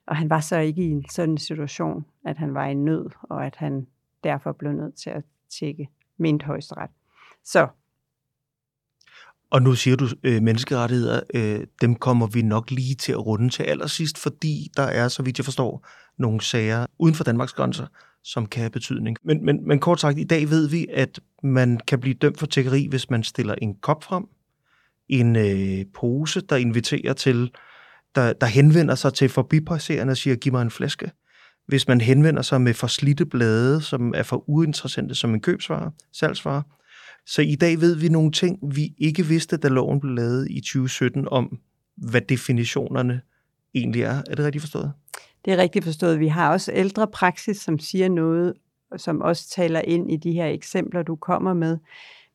og 0.08 0.16
han 0.16 0.30
var 0.30 0.40
så 0.40 0.58
ikke 0.58 0.82
i 0.82 0.90
en 0.90 1.04
sådan 1.10 1.38
situation, 1.38 2.04
at 2.26 2.38
han 2.38 2.54
var 2.54 2.66
i 2.66 2.74
nød, 2.74 3.06
og 3.22 3.46
at 3.46 3.56
han 3.56 3.86
derfor 4.24 4.52
blev 4.52 4.72
nødt 4.72 4.94
til 4.94 5.10
at 5.10 5.24
tjekke 5.58 5.88
mindre 6.18 6.46
højesteret. 6.46 6.90
Så. 7.44 7.68
Og 9.50 9.62
nu 9.62 9.74
siger 9.74 9.96
du 9.96 10.06
øh, 10.22 10.42
menneskerettigheder, 10.42 11.20
øh, 11.34 11.66
dem 11.80 11.94
kommer 11.94 12.26
vi 12.26 12.42
nok 12.42 12.70
lige 12.70 12.94
til 12.94 13.12
at 13.12 13.26
runde 13.26 13.48
til 13.48 13.62
allersidst, 13.62 14.18
fordi 14.18 14.70
der 14.76 14.82
er, 14.82 15.08
så 15.08 15.22
vidt 15.22 15.38
jeg 15.38 15.44
forstår, 15.44 15.86
nogle 16.18 16.40
sager 16.40 16.86
uden 16.98 17.14
for 17.14 17.24
Danmarks 17.24 17.52
grænser, 17.52 17.86
som 18.24 18.46
kan 18.46 18.60
have 18.60 18.70
betydning. 18.70 19.16
Men, 19.24 19.44
men, 19.44 19.68
men 19.68 19.78
kort 19.78 20.00
sagt, 20.00 20.18
i 20.18 20.24
dag 20.24 20.50
ved 20.50 20.68
vi, 20.68 20.86
at 20.92 21.20
man 21.42 21.80
kan 21.86 22.00
blive 22.00 22.14
dømt 22.14 22.38
for 22.38 22.46
tækkeri, 22.46 22.86
hvis 22.86 23.10
man 23.10 23.22
stiller 23.22 23.54
en 23.54 23.74
kop 23.74 24.04
frem, 24.04 24.24
en 25.08 25.36
øh, 25.36 25.84
pose, 25.94 26.40
der 26.40 26.56
inviterer 26.56 27.12
til, 27.12 27.50
der, 28.14 28.32
der 28.32 28.46
henvender 28.46 28.94
sig 28.94 29.14
til 29.14 29.28
forbipasserende 29.28 30.10
og 30.10 30.16
siger, 30.16 30.36
giv 30.36 30.52
mig 30.52 30.62
en 30.62 30.70
flaske. 30.70 31.10
Hvis 31.66 31.88
man 31.88 32.00
henvender 32.00 32.42
sig 32.42 32.60
med 32.60 32.74
forslidte 32.74 33.26
blade, 33.26 33.82
som 33.82 34.14
er 34.16 34.22
for 34.22 34.44
uinteressante 34.50 35.14
som 35.14 35.34
en 35.34 35.40
købsvare, 35.40 35.92
salgsvare. 36.12 36.62
Så 37.26 37.42
i 37.42 37.54
dag 37.54 37.80
ved 37.80 37.94
vi 37.94 38.08
nogle 38.08 38.32
ting, 38.32 38.58
vi 38.74 38.94
ikke 38.98 39.26
vidste, 39.26 39.56
da 39.56 39.68
loven 39.68 40.00
blev 40.00 40.14
lavet 40.14 40.46
i 40.50 40.60
2017, 40.60 41.28
om 41.28 41.58
hvad 41.96 42.20
definitionerne 42.20 43.20
egentlig 43.74 44.02
er. 44.02 44.22
Er 44.30 44.34
det 44.34 44.44
rigtigt 44.44 44.62
forstået? 44.62 44.92
Det 45.48 45.54
er 45.54 45.62
rigtigt 45.62 45.84
forstået. 45.84 46.20
Vi 46.20 46.28
har 46.28 46.52
også 46.52 46.72
ældre 46.74 47.06
praksis, 47.06 47.56
som 47.56 47.78
siger 47.78 48.08
noget, 48.08 48.54
som 48.96 49.20
også 49.20 49.50
taler 49.50 49.80
ind 49.80 50.12
i 50.12 50.16
de 50.16 50.32
her 50.32 50.46
eksempler, 50.46 51.02
du 51.02 51.16
kommer 51.16 51.54
med. 51.54 51.78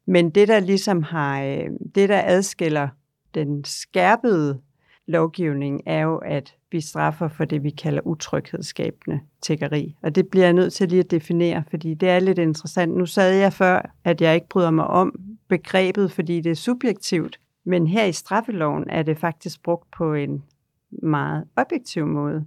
Men 0.05 0.29
det, 0.29 0.47
der 0.47 0.59
ligesom 0.59 1.03
har, 1.03 1.43
øh, 1.43 1.69
det, 1.95 2.09
der 2.09 2.21
adskiller 2.25 2.87
den 3.33 3.63
skærpede 3.63 4.61
lovgivning, 5.07 5.81
er 5.85 6.01
jo, 6.01 6.17
at 6.17 6.55
vi 6.71 6.81
straffer 6.81 7.27
for 7.27 7.45
det, 7.45 7.63
vi 7.63 7.69
kalder 7.69 8.01
utryghedsskabende 8.07 9.19
tiggeri. 9.41 9.95
Og 10.03 10.15
det 10.15 10.27
bliver 10.27 10.45
jeg 10.45 10.53
nødt 10.53 10.73
til 10.73 10.89
lige 10.89 10.99
at 10.99 11.11
definere, 11.11 11.63
fordi 11.69 11.93
det 11.93 12.09
er 12.09 12.19
lidt 12.19 12.39
interessant. 12.39 12.95
Nu 12.95 13.05
sagde 13.05 13.39
jeg 13.39 13.53
før, 13.53 13.91
at 14.03 14.21
jeg 14.21 14.35
ikke 14.35 14.49
bryder 14.49 14.71
mig 14.71 14.87
om 14.87 15.19
begrebet, 15.47 16.11
fordi 16.11 16.41
det 16.41 16.49
er 16.49 16.55
subjektivt. 16.55 17.39
Men 17.63 17.87
her 17.87 18.05
i 18.05 18.11
straffeloven 18.11 18.89
er 18.89 19.03
det 19.03 19.17
faktisk 19.17 19.63
brugt 19.63 19.91
på 19.91 20.13
en 20.13 20.43
meget 20.91 21.43
objektiv 21.55 22.05
måde. 22.05 22.45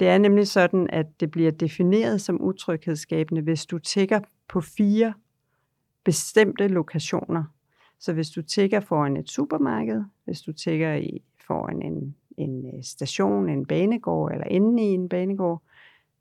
Det 0.00 0.08
er 0.08 0.18
nemlig 0.18 0.48
sådan, 0.48 0.90
at 0.90 1.20
det 1.20 1.30
bliver 1.30 1.50
defineret 1.50 2.20
som 2.20 2.40
utryghedsskabende, 2.42 3.42
hvis 3.42 3.66
du 3.66 3.78
tigger 3.78 4.20
på 4.48 4.60
fire 4.60 5.14
bestemte 6.04 6.68
lokationer. 6.68 7.44
Så 7.98 8.12
hvis 8.12 8.30
du 8.30 8.42
tigger 8.42 8.80
foran 8.80 9.16
et 9.16 9.30
supermarked, 9.30 10.04
hvis 10.24 10.40
du 10.40 10.52
tigger 10.52 10.94
i, 10.94 11.22
foran 11.46 11.82
en, 11.82 12.16
en 12.36 12.66
øh, 12.66 12.82
station, 12.82 13.48
en 13.48 13.66
banegård 13.66 14.32
eller 14.32 14.46
inde 14.46 14.82
i 14.82 14.86
en 14.86 15.08
banegård, 15.08 15.62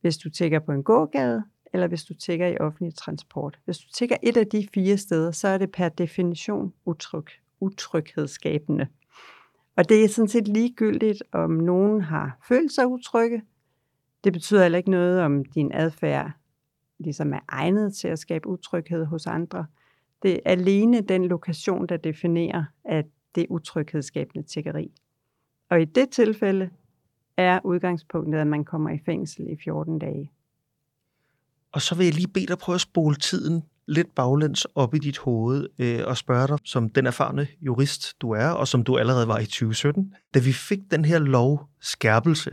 hvis 0.02 0.18
du 0.18 0.30
tigger 0.30 0.60
på 0.60 0.72
en 0.72 0.84
gågade, 0.84 1.44
eller 1.74 1.88
hvis 1.88 2.04
du 2.04 2.14
tigger 2.14 2.48
i 2.48 2.58
offentlig 2.58 2.96
transport. 2.96 3.60
Hvis 3.66 3.78
du 3.78 3.88
tigger 3.94 4.18
et 4.24 4.38
af 4.38 4.48
de 4.48 4.68
fire 4.74 4.98
steder, 4.98 5.32
så 5.32 5.48
er 5.48 5.58
det 5.58 5.72
per 5.72 5.90
definition 5.90 6.74
utryg, 6.86 7.26
utryghedsskabende. 7.60 8.88
Og 9.76 9.90
det 9.90 10.04
er 10.04 10.08
sådan 10.08 10.28
set 10.28 10.48
ligegyldigt, 10.48 11.24
om 11.32 11.52
nogen 11.52 12.02
har 12.02 12.38
følt 12.48 12.72
sig 12.72 12.88
utrygge, 12.88 13.42
det 14.24 14.34
betyder 14.34 14.62
heller 14.62 14.78
ikke 14.78 14.92
noget, 14.92 15.22
om 15.22 15.46
din 15.46 15.72
adfærd 15.74 16.32
ligesom 17.00 17.34
er 17.34 17.40
egnet 17.48 17.94
til 17.94 18.08
at 18.08 18.20
skabe 18.20 18.48
utryghed 18.48 19.06
hos 19.06 19.28
andre. 19.28 19.66
Det 20.24 20.34
er 20.34 20.40
alene 20.46 21.02
den 21.02 21.26
lokation, 21.26 21.88
der 21.88 21.98
definerer, 21.98 22.64
at 22.86 23.06
det 23.36 23.42
er 23.42 23.48
utryghedsskabende 23.50 24.48
tiggeri. 24.48 24.92
Og 25.70 25.82
i 25.82 25.86
det 25.86 26.10
tilfælde 26.10 26.70
er 27.38 27.60
udgangspunktet, 27.64 28.40
at 28.40 28.48
man 28.48 28.66
kommer 28.66 28.90
i 28.90 29.00
fængsel 29.06 29.48
i 29.50 29.56
14 29.64 30.00
dage. 30.00 30.32
Og 31.72 31.82
så 31.82 31.96
vil 31.96 32.06
jeg 32.06 32.14
lige 32.14 32.28
bede 32.28 32.46
dig 32.46 32.58
prøve 32.58 32.76
at 32.76 32.82
spole 32.82 33.16
tiden 33.16 33.64
lidt 33.86 34.16
baglæns 34.16 34.66
op 34.66 34.96
i 34.96 34.98
dit 34.98 35.18
hoved 35.18 35.68
øh, 35.80 36.00
og 36.06 36.18
spørge 36.18 36.48
dig, 36.48 36.58
som 36.64 36.90
den 36.90 37.06
erfarne 37.06 37.48
jurist 37.62 38.22
du 38.22 38.32
er, 38.32 38.48
og 38.48 38.68
som 38.68 38.84
du 38.84 38.98
allerede 38.98 39.28
var 39.28 39.40
i 39.40 39.46
2017, 39.46 40.14
da 40.34 40.40
vi 40.40 40.54
fik 40.54 40.80
den 40.92 41.06
her 41.06 41.20
lovskærpelse 41.20 42.52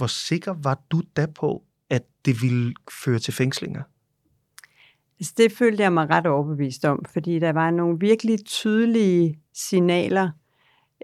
hvor 0.00 0.06
sikker 0.06 0.54
var 0.62 0.80
du 0.90 1.02
da 1.16 1.26
på, 1.26 1.62
at 1.90 2.02
det 2.24 2.42
ville 2.42 2.74
føre 3.04 3.18
til 3.18 3.34
fængslinger? 3.34 3.82
Altså, 5.20 5.34
det 5.36 5.52
følte 5.52 5.82
jeg 5.82 5.92
mig 5.92 6.10
ret 6.10 6.26
overbevist 6.26 6.84
om, 6.84 7.04
fordi 7.12 7.38
der 7.38 7.52
var 7.52 7.70
nogle 7.70 7.98
virkelig 8.00 8.44
tydelige 8.44 9.40
signaler 9.54 10.30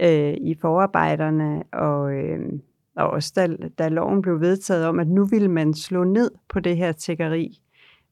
øh, 0.02 0.34
i 0.40 0.54
forarbejderne, 0.60 1.62
og, 1.72 2.12
øh, 2.12 2.38
og 2.96 3.10
også 3.10 3.32
da, 3.36 3.48
da 3.78 3.88
loven 3.88 4.22
blev 4.22 4.40
vedtaget 4.40 4.86
om, 4.86 5.00
at 5.00 5.08
nu 5.08 5.24
ville 5.24 5.48
man 5.48 5.74
slå 5.74 6.04
ned 6.04 6.30
på 6.48 6.60
det 6.60 6.76
her 6.76 6.92
tækkeri. 6.92 7.60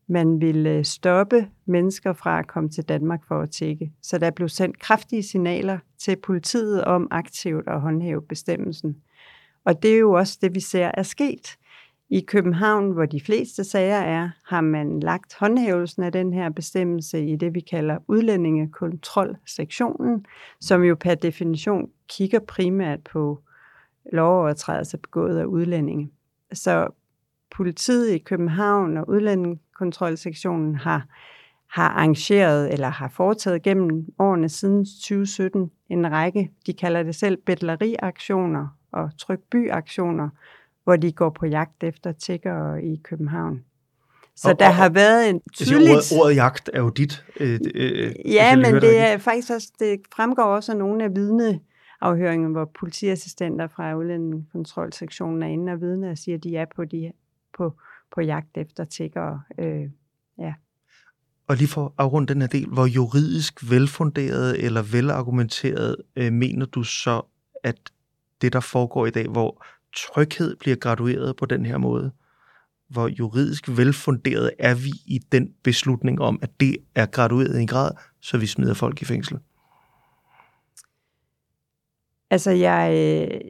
Man 0.06 0.40
ville 0.40 0.70
øh, 0.70 0.84
stoppe 0.84 1.48
mennesker 1.66 2.12
fra 2.12 2.38
at 2.38 2.46
komme 2.46 2.70
til 2.70 2.84
Danmark 2.84 3.26
for 3.28 3.40
at 3.40 3.50
tække. 3.50 3.92
Så 4.02 4.18
der 4.18 4.30
blev 4.30 4.48
sendt 4.48 4.78
kraftige 4.78 5.22
signaler 5.22 5.78
til 5.98 6.16
politiet 6.16 6.84
om 6.84 7.08
aktivt 7.10 7.68
at 7.68 7.80
håndhæve 7.80 8.22
bestemmelsen. 8.22 8.96
Og 9.64 9.82
det 9.82 9.94
er 9.94 9.98
jo 9.98 10.12
også 10.12 10.38
det, 10.42 10.54
vi 10.54 10.60
ser 10.60 10.90
er 10.94 11.02
sket. 11.02 11.56
I 12.10 12.20
København, 12.20 12.90
hvor 12.90 13.06
de 13.06 13.20
fleste 13.20 13.64
sager 13.64 13.98
er, 13.98 14.30
har 14.44 14.60
man 14.60 15.00
lagt 15.00 15.36
håndhævelsen 15.40 16.02
af 16.02 16.12
den 16.12 16.32
her 16.32 16.50
bestemmelse 16.50 17.26
i 17.26 17.36
det, 17.36 17.54
vi 17.54 17.60
kalder 17.60 17.98
udlændingekontrolsektionen, 18.08 20.26
som 20.60 20.82
jo 20.82 20.96
per 21.00 21.14
definition 21.14 21.90
kigger 22.08 22.38
primært 22.38 23.00
på 23.00 23.42
lovovertrædelser 24.12 24.98
begået 24.98 25.38
af 25.38 25.44
udlændinge. 25.44 26.10
Så 26.52 26.88
politiet 27.50 28.10
i 28.10 28.18
København 28.18 28.96
og 28.96 29.08
udlændingekontrolsektionen 29.08 30.74
har, 30.74 31.06
har 31.70 31.88
arrangeret 31.88 32.72
eller 32.72 32.88
har 32.88 33.08
foretaget 33.08 33.62
gennem 33.62 34.06
årene 34.18 34.48
siden 34.48 34.84
2017 34.84 35.70
en 35.88 36.12
række, 36.12 36.50
de 36.66 36.72
kalder 36.72 37.02
det 37.02 37.14
selv 37.14 37.36
bedleriaktioner 37.36 38.68
og 38.94 39.18
trykbyaktioner, 39.18 40.28
hvor 40.84 40.96
de 40.96 41.12
går 41.12 41.30
på 41.30 41.46
jagt 41.46 41.82
efter 41.82 42.12
tiggere 42.12 42.84
i 42.84 43.00
København. 43.04 43.64
Så 44.36 44.50
og, 44.50 44.58
der 44.58 44.68
og, 44.68 44.74
har 44.74 44.88
været 44.88 45.30
en 45.30 45.40
tydeligt... 45.52 45.90
Ordet, 45.90 46.20
ordet 46.20 46.36
jagt 46.36 46.70
er 46.72 46.80
jo 46.80 46.88
dit. 46.88 47.24
Øh, 47.40 47.60
øh, 47.74 48.12
ja, 48.24 48.56
men 48.56 48.74
det 48.74 48.98
er 48.98 49.18
faktisk 49.18 49.50
også, 49.50 49.72
det 49.78 50.00
fremgår 50.16 50.42
også 50.42 50.72
af 50.72 50.78
nogle 50.78 51.04
af 51.04 51.10
vidneafhøringerne, 51.14 52.52
hvor 52.52 52.70
politiassistenter 52.78 53.68
fra 53.68 53.94
udlændingekontrolsektionen 53.94 55.42
er 55.42 55.46
inde 55.46 55.72
og 55.72 55.80
vidne 55.80 56.10
og 56.10 56.18
siger, 56.18 56.36
at 56.36 56.44
de 56.44 56.56
er 56.56 56.66
på, 56.76 56.84
de, 56.84 57.12
på, 57.58 57.74
på 58.14 58.20
jagt 58.20 58.56
efter 58.56 58.84
tiggere. 58.84 59.42
Øh, 59.58 59.90
ja. 60.38 60.54
Og 61.48 61.56
lige 61.56 61.68
for 61.68 61.84
at 61.86 61.92
afrunde 61.98 62.34
den 62.34 62.40
her 62.40 62.48
del, 62.48 62.66
hvor 62.66 62.86
juridisk 62.86 63.70
velfunderet 63.70 64.64
eller 64.64 64.82
velargumenteret 64.82 65.96
øh, 66.16 66.32
mener 66.32 66.66
du 66.66 66.82
så, 66.82 67.22
at 67.62 67.76
det, 68.40 68.52
der 68.52 68.60
foregår 68.60 69.06
i 69.06 69.10
dag, 69.10 69.28
hvor 69.28 69.64
tryghed 69.96 70.56
bliver 70.56 70.76
gradueret 70.76 71.36
på 71.36 71.46
den 71.46 71.66
her 71.66 71.78
måde, 71.78 72.12
hvor 72.88 73.08
juridisk 73.08 73.68
velfunderet 73.68 74.50
er 74.58 74.74
vi 74.74 74.90
i 75.06 75.18
den 75.32 75.54
beslutning 75.62 76.20
om, 76.20 76.38
at 76.42 76.60
det 76.60 76.76
er 76.94 77.06
gradueret 77.06 77.58
i 77.58 77.60
en 77.60 77.66
grad, 77.66 77.90
så 78.20 78.38
vi 78.38 78.46
smider 78.46 78.74
folk 78.74 79.02
i 79.02 79.04
fængsel? 79.04 79.38
Altså, 82.30 82.50
jeg, 82.50 82.94
øh, 82.94 83.40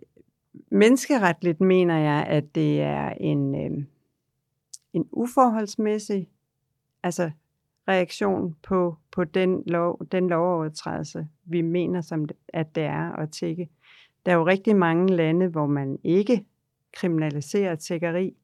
menneskeretligt 0.70 1.60
mener 1.60 1.98
jeg, 1.98 2.26
at 2.28 2.54
det 2.54 2.80
er 2.80 3.10
en, 3.10 3.54
øh, 3.54 3.84
en 4.92 5.08
uforholdsmæssig 5.12 6.28
altså, 7.02 7.30
reaktion 7.88 8.56
på, 8.62 8.96
på 9.12 9.24
den, 9.24 9.62
lov, 9.66 10.06
den 10.12 10.28
lovovertrædelse, 10.28 11.28
vi 11.44 11.60
mener, 11.60 12.00
som 12.00 12.28
at 12.48 12.74
det 12.74 12.82
er 12.82 13.12
at 13.12 13.30
tække. 13.30 13.68
Der 14.26 14.32
er 14.32 14.36
jo 14.36 14.46
rigtig 14.46 14.76
mange 14.76 15.16
lande, 15.16 15.46
hvor 15.48 15.66
man 15.66 15.98
ikke 16.04 16.44
kriminaliserer 16.92 17.74
tækkeri, 17.74 18.36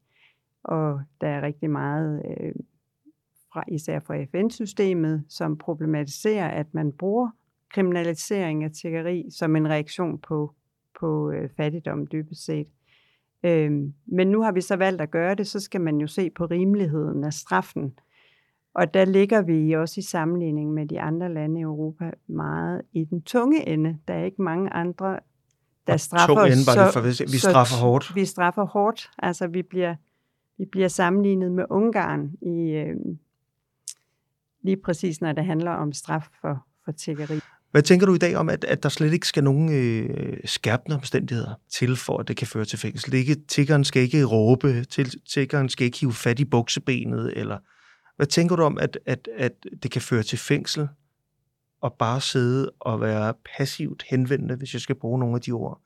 og 0.64 1.02
der 1.20 1.28
er 1.28 1.42
rigtig 1.42 1.70
meget, 1.70 2.22
øh, 2.26 2.52
fra, 3.52 3.64
især 3.68 4.00
fra 4.00 4.24
FN-systemet, 4.24 5.24
som 5.28 5.58
problematiserer, 5.58 6.48
at 6.48 6.74
man 6.74 6.92
bruger 6.92 7.30
kriminalisering 7.70 8.64
af 8.64 8.70
tiggeri 8.70 9.30
som 9.30 9.56
en 9.56 9.68
reaktion 9.68 10.18
på, 10.18 10.54
på 11.00 11.30
øh, 11.30 11.50
fattigdom 11.56 12.06
dybest 12.06 12.44
set. 12.44 12.66
Øh, 13.44 13.70
men 14.06 14.28
nu 14.28 14.42
har 14.42 14.52
vi 14.52 14.60
så 14.60 14.76
valgt 14.76 15.00
at 15.00 15.10
gøre 15.10 15.34
det, 15.34 15.46
så 15.46 15.60
skal 15.60 15.80
man 15.80 15.98
jo 15.98 16.06
se 16.06 16.30
på 16.30 16.46
rimeligheden 16.46 17.24
af 17.24 17.32
straffen. 17.32 17.98
Og 18.74 18.94
der 18.94 19.04
ligger 19.04 19.42
vi 19.42 19.72
også 19.72 20.00
i 20.00 20.02
sammenligning 20.02 20.72
med 20.72 20.86
de 20.86 21.00
andre 21.00 21.34
lande 21.34 21.60
i 21.60 21.62
Europa 21.62 22.10
meget 22.26 22.82
i 22.92 23.04
den 23.04 23.22
tunge 23.22 23.68
ende. 23.68 23.98
Der 24.08 24.14
er 24.14 24.24
ikke 24.24 24.42
mange 24.42 24.70
andre, 24.70 25.18
der 25.86 25.96
straffer 25.96 26.44
ende, 26.44 26.64
så, 26.64 26.90
for, 26.92 27.30
vi 27.32 27.38
straffer 27.38 27.76
hårdt. 27.76 28.14
Vi 28.14 28.24
straffer 28.24 28.64
hårdt. 28.64 29.10
Altså 29.18 29.46
vi 29.46 29.62
bliver 29.62 29.94
vi 30.60 30.64
bliver 30.72 30.88
sammenlignet 30.88 31.52
med 31.52 31.64
Ungarn 31.70 32.30
i 32.42 32.70
øh, 32.70 32.96
lige 34.62 34.76
præcis, 34.84 35.20
når 35.20 35.32
det 35.32 35.44
handler 35.44 35.70
om 35.70 35.92
straf 35.92 36.26
for, 36.40 36.66
for 36.84 36.92
tiggeri. 36.92 37.40
Hvad 37.70 37.82
tænker 37.82 38.06
du 38.06 38.14
i 38.14 38.18
dag 38.18 38.36
om, 38.36 38.48
at, 38.48 38.64
at 38.64 38.82
der 38.82 38.88
slet 38.88 39.12
ikke 39.12 39.26
skal 39.26 39.44
nogen 39.44 39.72
øh, 39.72 40.36
skærpende 40.44 40.96
omstændigheder 40.96 41.54
til, 41.70 41.96
for 41.96 42.18
at 42.18 42.28
det 42.28 42.36
kan 42.36 42.46
føre 42.46 42.64
til 42.64 42.78
fængsel? 42.78 43.14
Ikke, 43.14 43.34
tiggeren 43.48 43.84
skal 43.84 44.02
ikke 44.02 44.24
råbe, 44.24 44.84
til, 44.84 45.20
tiggeren 45.28 45.68
skal 45.68 45.84
ikke 45.84 45.98
hive 46.00 46.12
fat 46.12 46.40
i 46.40 46.44
buksebenet, 46.44 47.32
eller 47.36 47.58
hvad 48.16 48.26
tænker 48.26 48.56
du 48.56 48.62
om, 48.62 48.78
at, 48.78 48.98
at, 49.06 49.28
at 49.36 49.52
det 49.82 49.90
kan 49.90 50.02
føre 50.02 50.22
til 50.22 50.38
fængsel, 50.38 50.88
at 51.84 51.92
bare 51.92 52.20
sidde 52.20 52.70
og 52.80 53.00
være 53.00 53.34
passivt 53.56 54.02
henvendende, 54.10 54.56
hvis 54.56 54.74
jeg 54.74 54.80
skal 54.80 54.94
bruge 54.94 55.18
nogle 55.18 55.34
af 55.34 55.40
de 55.40 55.52
ord, 55.52 55.80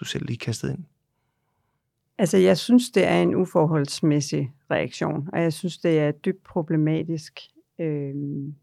du 0.00 0.04
selv 0.04 0.26
lige 0.26 0.38
kastede 0.38 0.72
ind? 0.72 0.84
Altså, 2.18 2.36
jeg 2.36 2.58
synes, 2.58 2.90
det 2.90 3.06
er 3.06 3.22
en 3.22 3.34
uforholdsmæssig 3.34 4.52
reaktion, 4.70 5.28
og 5.32 5.42
jeg 5.42 5.52
synes, 5.52 5.78
det 5.78 5.98
er 5.98 6.10
dybt 6.10 6.44
problematisk. 6.44 7.40
Øhm, 7.78 8.54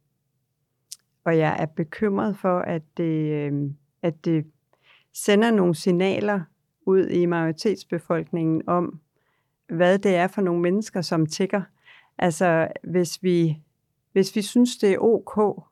og 1.23 1.37
jeg 1.37 1.55
er 1.59 1.65
bekymret 1.65 2.37
for, 2.37 2.59
at 2.59 2.81
det, 2.97 3.31
øhm, 3.31 3.75
at 4.01 4.25
det 4.25 4.45
sender 5.13 5.51
nogle 5.51 5.75
signaler 5.75 6.41
ud 6.85 7.07
i 7.07 7.25
majoritetsbefolkningen 7.25 8.61
om, 8.67 8.99
hvad 9.69 9.99
det 9.99 10.15
er 10.15 10.27
for 10.27 10.41
nogle 10.41 10.61
mennesker, 10.61 11.01
som 11.01 11.25
tigger. 11.25 11.61
Altså, 12.17 12.67
hvis 12.83 13.23
vi, 13.23 13.57
hvis 14.11 14.35
vi 14.35 14.41
synes, 14.41 14.77
det 14.77 14.93
er 14.93 14.97
ok 14.97 15.63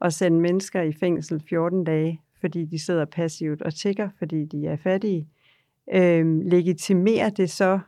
at 0.00 0.14
sende 0.14 0.40
mennesker 0.40 0.82
i 0.82 0.92
fængsel 0.92 1.42
14 1.48 1.84
dage, 1.84 2.20
fordi 2.40 2.64
de 2.64 2.78
sidder 2.78 3.04
passivt 3.04 3.62
og 3.62 3.74
tigger, 3.74 4.08
fordi 4.18 4.44
de 4.44 4.66
er 4.66 4.76
fattige, 4.76 5.28
øh, 5.94 6.40
legitimerer 6.40 7.30
det 7.30 7.50
så 7.50 7.80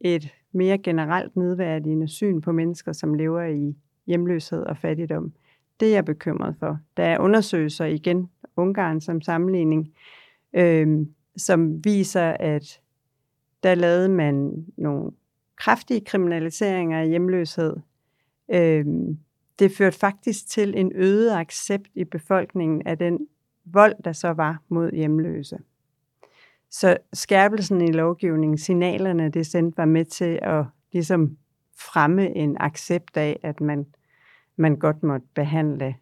et 0.00 0.34
mere 0.52 0.78
generelt 0.78 1.36
nedværdigende 1.36 2.08
syn 2.08 2.40
på 2.40 2.52
mennesker, 2.52 2.92
som 2.92 3.14
lever 3.14 3.42
i 3.42 3.76
hjemløshed 4.06 4.62
og 4.62 4.76
fattigdom. 4.76 5.32
Det 5.80 5.88
er 5.88 5.92
jeg 5.92 6.04
bekymret 6.04 6.56
for. 6.58 6.78
Der 6.96 7.04
er 7.04 7.18
undersøgelser 7.18 7.84
igen, 7.84 8.30
Ungarn 8.56 9.00
som 9.00 9.20
sammenligning, 9.20 9.92
øh, 10.52 11.06
som 11.36 11.84
viser, 11.84 12.30
at 12.40 12.80
der 13.62 13.74
lavede 13.74 14.08
man 14.08 14.66
nogle 14.76 15.10
kraftige 15.56 16.00
kriminaliseringer 16.00 17.00
af 17.00 17.08
hjemløshed. 17.08 17.76
Øh, 18.48 18.86
det 19.58 19.72
førte 19.72 19.98
faktisk 19.98 20.48
til 20.48 20.78
en 20.78 20.92
øget 20.94 21.32
accept 21.32 21.88
i 21.94 22.04
befolkningen 22.04 22.86
af 22.86 22.98
den 22.98 23.28
vold, 23.64 23.94
der 24.04 24.12
så 24.12 24.28
var 24.28 24.62
mod 24.68 24.92
hjemløse. 24.92 25.58
Så 26.70 26.96
skærpelsen 27.12 27.80
i 27.80 27.92
lovgivningen, 27.92 28.58
signalerne, 28.58 29.28
det 29.28 29.46
sendte 29.46 29.78
var 29.78 29.84
med 29.84 30.04
til 30.04 30.38
at 30.42 30.64
ligesom 30.92 31.36
fremme 31.78 32.36
en 32.36 32.56
accept 32.60 33.16
af, 33.16 33.40
at 33.42 33.60
man, 33.60 33.86
man 34.56 34.76
godt 34.76 35.02
måtte 35.02 35.26
behandle 35.34 35.94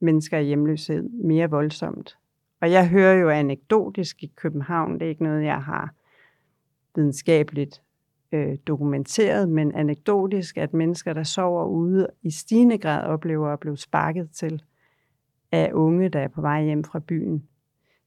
mennesker 0.00 0.38
i 0.38 0.44
hjemløshed 0.44 1.02
mere 1.02 1.50
voldsomt. 1.50 2.18
Og 2.60 2.70
jeg 2.70 2.88
hører 2.88 3.14
jo 3.14 3.28
anekdotisk 3.28 4.22
i 4.22 4.32
København, 4.36 4.94
det 4.94 5.02
er 5.02 5.08
ikke 5.08 5.22
noget, 5.22 5.44
jeg 5.44 5.62
har 5.62 5.94
videnskabeligt 6.94 7.82
øh, 8.32 8.56
dokumenteret, 8.66 9.48
men 9.48 9.74
anekdotisk, 9.74 10.56
at 10.56 10.74
mennesker, 10.74 11.12
der 11.12 11.22
sover 11.22 11.66
ude, 11.66 12.06
i 12.22 12.30
stigende 12.30 12.78
grad 12.78 13.02
oplever 13.02 13.48
at 13.48 13.60
blive 13.60 13.76
sparket 13.76 14.30
til 14.30 14.62
af 15.52 15.70
unge, 15.72 16.08
der 16.08 16.20
er 16.20 16.28
på 16.28 16.40
vej 16.40 16.64
hjem 16.64 16.84
fra 16.84 16.98
byen. 16.98 17.48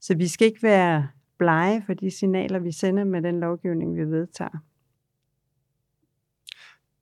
Så 0.02 0.16
vi 0.16 0.28
skal 0.28 0.48
ikke 0.48 0.64
være 0.64 1.08
blege 1.38 1.84
for 1.86 1.94
de 1.94 2.12
signaler, 2.12 2.60
vi 2.60 2.72
sender 2.72 3.04
med 3.04 3.22
den 3.22 3.40
lovgivning, 3.40 3.98
vi 3.98 4.04
vedtager. 4.04 4.64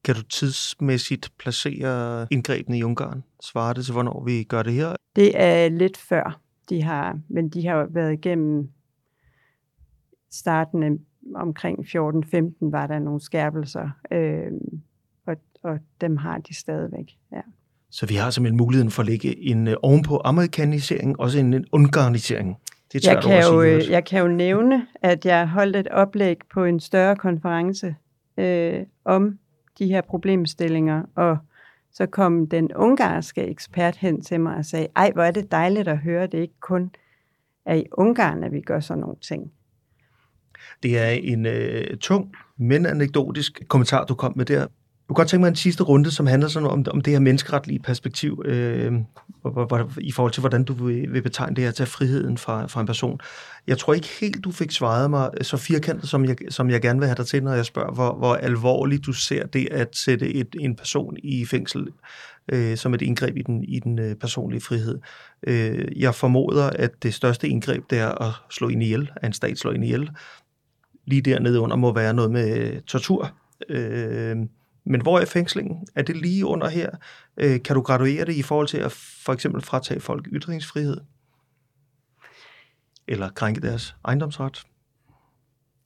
Kan 0.03 0.15
du 0.15 0.21
tidsmæssigt 0.21 1.33
placere 1.37 2.27
indgrebene 2.31 2.77
i 2.77 2.83
Ungarn? 2.83 3.23
Svarer 3.43 3.73
det 3.73 3.85
til, 3.85 3.93
hvornår 3.93 4.23
vi 4.23 4.43
gør 4.43 4.63
det 4.63 4.73
her? 4.73 4.95
Det 5.15 5.31
er 5.41 5.69
lidt 5.69 5.97
før, 5.97 6.41
de 6.69 6.83
har, 6.83 7.19
men 7.27 7.49
de 7.49 7.67
har 7.67 7.87
været 7.89 8.13
igennem 8.13 8.69
starten 10.31 10.83
af 10.83 10.91
omkring 11.35 11.79
14-15 11.79 12.53
var 12.61 12.87
der 12.87 12.99
nogle 12.99 13.21
skærpelser, 13.21 13.89
øh, 14.11 14.51
og, 15.25 15.35
og 15.63 15.79
dem 16.01 16.17
har 16.17 16.37
de 16.37 16.55
stadigvæk. 16.55 17.17
Ja. 17.31 17.41
Så 17.89 18.05
vi 18.05 18.15
har 18.15 18.29
simpelthen 18.29 18.57
muligheden 18.57 18.91
for 18.91 19.01
at 19.01 19.05
lægge 19.05 19.37
en 19.39 19.67
øh, 19.67 19.75
ovenpå 19.81 20.21
amerikanisering, 20.25 21.19
også 21.19 21.39
en, 21.39 21.53
en 21.53 21.65
ungarnisering. 21.71 22.57
Det 22.93 23.07
jeg, 23.07 23.23
kan 23.23 23.43
jo, 23.43 23.61
øh, 23.61 23.89
jeg 23.89 24.05
kan 24.05 24.21
jo 24.21 24.27
nævne, 24.27 24.87
at 24.95 25.25
jeg 25.25 25.49
holdt 25.49 25.75
et 25.75 25.87
oplæg 25.87 26.37
på 26.53 26.63
en 26.63 26.79
større 26.79 27.15
konference 27.15 27.95
øh, 28.37 28.83
om 29.05 29.39
de 29.79 29.87
her 29.87 30.01
problemstillinger, 30.01 31.03
og 31.15 31.37
så 31.91 32.05
kom 32.05 32.47
den 32.47 32.73
ungarske 32.75 33.41
ekspert 33.41 33.95
hen 33.95 34.21
til 34.21 34.39
mig 34.39 34.55
og 34.55 34.65
sagde, 34.65 34.87
ej, 34.95 35.11
hvor 35.13 35.23
er 35.23 35.31
det 35.31 35.51
dejligt 35.51 35.87
at 35.87 35.97
høre, 35.97 36.27
det 36.27 36.37
ikke 36.37 36.59
kun 36.59 36.91
er 37.65 37.75
i 37.75 37.85
Ungarn, 37.91 38.43
at 38.43 38.51
vi 38.51 38.61
gør 38.61 38.79
sådan 38.79 39.01
nogle 39.01 39.15
ting. 39.21 39.51
Det 40.83 40.97
er 40.97 41.09
en 41.09 41.45
øh, 41.45 41.97
tung, 41.97 42.31
men 42.59 42.85
anekdotisk 42.85 43.61
kommentar, 43.67 44.05
du 44.05 44.15
kom 44.15 44.33
med 44.35 44.45
der. 44.45 44.59
Jeg 44.59 45.15
kunne 45.15 45.21
godt 45.21 45.29
tænke 45.29 45.41
mig 45.41 45.49
en 45.49 45.55
sidste 45.55 45.83
runde, 45.83 46.11
som 46.11 46.27
handler 46.27 46.47
sådan 46.47 46.69
om, 46.69 46.85
om 46.91 47.01
det 47.01 47.13
her 47.13 47.19
menneskeretlige 47.19 47.79
perspektiv, 47.79 48.41
øh, 48.45 48.93
i 50.01 50.11
forhold 50.11 50.31
til, 50.31 50.39
hvordan 50.39 50.63
du 50.63 50.73
vil, 50.73 51.13
vil 51.13 51.21
betegne 51.21 51.55
det 51.55 51.63
her 51.63 51.71
til 51.71 51.85
friheden 51.85 52.37
fra, 52.37 52.65
fra 52.65 52.81
en 52.81 52.87
person. 52.87 53.19
Jeg 53.67 53.77
tror 53.77 53.93
ikke 53.93 54.07
helt, 54.21 54.43
du 54.43 54.51
fik 54.51 54.71
svaret 54.71 55.09
mig 55.09 55.29
så 55.41 55.57
firkantet, 55.57 56.09
som 56.09 56.25
jeg, 56.25 56.35
som 56.49 56.69
jeg 56.69 56.81
gerne 56.81 56.99
vil 56.99 57.07
have 57.07 57.15
dig 57.15 57.27
til, 57.27 57.43
når 57.43 57.53
jeg 57.53 57.65
spørger, 57.65 57.93
hvor, 57.93 58.15
hvor 58.17 58.35
alvorligt 58.35 59.05
du 59.05 59.13
ser 59.13 59.45
det 59.45 59.67
at 59.71 59.95
sætte 59.95 60.33
et, 60.33 60.55
en 60.59 60.75
person 60.75 61.17
i 61.23 61.45
fængsel 61.45 61.87
øh, 62.51 62.77
som 62.77 62.93
et 62.93 63.01
indgreb 63.01 63.37
i 63.37 63.41
den, 63.41 63.63
i 63.63 63.79
den 63.79 63.99
øh, 63.99 64.15
personlige 64.15 64.61
frihed. 64.61 64.99
Øh, 65.47 66.01
jeg 66.01 66.15
formoder, 66.15 66.69
at 66.69 67.03
det 67.03 67.13
største 67.13 67.47
indgreb, 67.49 67.83
det 67.89 67.99
er 67.99 68.21
at 68.21 68.33
slå 68.49 68.69
ind 68.69 68.83
ihjel, 68.83 69.11
at 69.15 69.27
en 69.27 69.33
stat 69.33 69.57
slår 69.57 69.71
ind 69.71 69.83
ihjel. 69.83 70.09
Lige 71.07 71.21
dernede 71.21 71.59
under 71.59 71.75
må 71.75 71.93
være 71.93 72.13
noget 72.13 72.31
med 72.31 72.73
øh, 72.73 72.81
tortur 72.81 73.33
Øh, 73.69 74.37
men 74.85 75.01
hvor 75.01 75.19
er 75.19 75.25
fængslingen? 75.25 75.87
Er 75.95 76.01
det 76.01 76.17
lige 76.17 76.45
under 76.45 76.69
her? 76.69 76.89
Øh, 77.37 77.63
kan 77.63 77.75
du 77.75 77.81
graduere 77.81 78.25
det 78.25 78.35
i 78.35 78.41
forhold 78.41 78.67
til 78.67 78.77
at 78.77 78.91
for 79.25 79.33
eksempel 79.33 79.61
fratage 79.61 79.99
folk 79.99 80.27
ytringsfrihed? 80.27 80.97
Eller 83.07 83.29
krænke 83.29 83.61
deres 83.61 83.95
ejendomsret? 84.05 84.63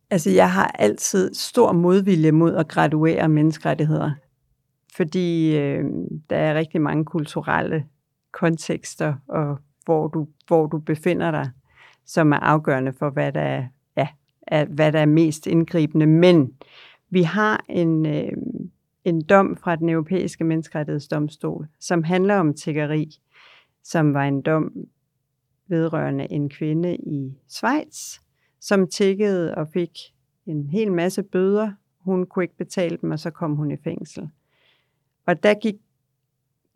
Altså, 0.10 0.30
jeg 0.30 0.54
har 0.54 0.68
altid 0.68 1.34
stor 1.34 1.72
modvilje 1.72 2.32
mod 2.32 2.56
at 2.56 2.68
graduere 2.68 3.30
menneskerettigheder, 3.30 4.12
fordi 4.96 5.58
øh, 5.58 5.86
der 6.30 6.38
er 6.38 6.56
rigtig 6.56 6.82
mange 6.82 7.06
kulturelle 7.06 7.86
kontekster, 8.32 9.14
og 9.28 9.58
hvor 9.86 10.08
du, 10.08 10.28
hvor 10.48 10.66
du 10.66 10.78
befinder 10.80 11.32
dig, 11.32 11.50
som 12.06 12.32
er 12.32 12.40
afgørende 12.40 12.94
for, 12.94 13.10
hvad 13.10 13.32
der 13.32 13.64
er, 14.48 14.66
hvad 14.66 14.92
der 14.92 15.00
er 15.00 15.06
mest 15.06 15.48
indgribende. 15.48 16.06
Men 16.06 16.54
vi 17.10 17.22
har 17.22 17.66
en, 17.70 18.06
øh, 18.06 18.32
en 19.04 19.22
dom 19.22 19.58
fra 19.58 19.76
den 19.76 19.90
europæiske 19.90 20.44
menneskerettighedsdomstol, 20.44 21.68
som 21.80 22.04
handler 22.04 22.36
om 22.36 22.54
tiggeri, 22.54 23.20
som 23.84 24.14
var 24.14 24.24
en 24.24 24.42
dom 24.42 24.74
vedrørende 25.68 26.32
en 26.32 26.50
kvinde 26.50 26.96
i 26.96 27.38
Schweiz, 27.50 28.20
som 28.60 28.88
tiggede 28.88 29.56
og 29.56 29.68
fik 29.68 29.92
en 30.46 30.68
hel 30.68 30.92
masse 30.92 31.24
bøder. 31.24 31.72
Hun 32.00 32.26
kunne 32.26 32.44
ikke 32.44 32.58
betale 32.58 32.98
dem, 33.02 33.12
og 33.12 33.20
så 33.20 33.30
kom 33.30 33.56
hun 33.56 33.72
i 33.72 33.78
fængsel. 33.84 34.30
Og 35.26 35.44
der 35.44 35.54
gik 35.54 35.76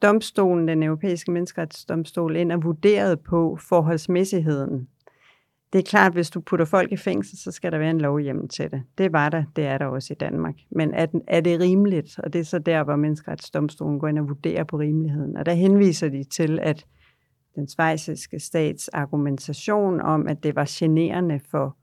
domstolen, 0.01 0.67
den 0.67 0.83
europæiske 0.83 1.31
menneskerettighedsdomstol, 1.31 2.35
ind 2.35 2.51
og 2.51 2.63
vurderede 2.63 3.17
på 3.17 3.57
forholdsmæssigheden. 3.61 4.87
Det 5.75 5.81
er 5.81 5.89
klart, 5.89 6.07
at 6.07 6.13
hvis 6.13 6.29
du 6.29 6.41
putter 6.41 6.65
folk 6.65 6.91
i 6.91 6.97
fængsel, 6.97 7.37
så 7.37 7.51
skal 7.51 7.71
der 7.71 7.77
være 7.77 7.89
en 7.89 8.01
lovhjemmel 8.01 8.49
til 8.49 8.71
det. 8.71 8.83
Det 8.97 9.13
var 9.13 9.29
der, 9.29 9.43
det 9.55 9.65
er 9.65 9.77
der 9.77 9.85
også 9.85 10.13
i 10.13 10.15
Danmark. 10.15 10.55
Men 10.71 10.93
er, 10.93 11.07
er 11.27 11.41
det 11.41 11.59
rimeligt? 11.59 12.19
Og 12.19 12.33
det 12.33 12.39
er 12.39 12.45
så 12.45 12.59
der, 12.59 12.83
hvor 12.83 12.95
menneskeretsdomstolen 12.95 13.99
går 13.99 14.07
ind 14.07 14.19
og 14.19 14.27
vurderer 14.27 14.63
på 14.63 14.77
rimeligheden. 14.77 15.37
Og 15.37 15.45
der 15.45 15.53
henviser 15.53 16.09
de 16.09 16.23
til, 16.23 16.59
at 16.59 16.85
den 17.55 17.67
svejsiske 17.67 18.39
stats 18.39 18.87
argumentation 18.87 20.01
om, 20.01 20.27
at 20.27 20.43
det 20.43 20.55
var 20.55 20.65
generende 20.69 21.39
for 21.51 21.77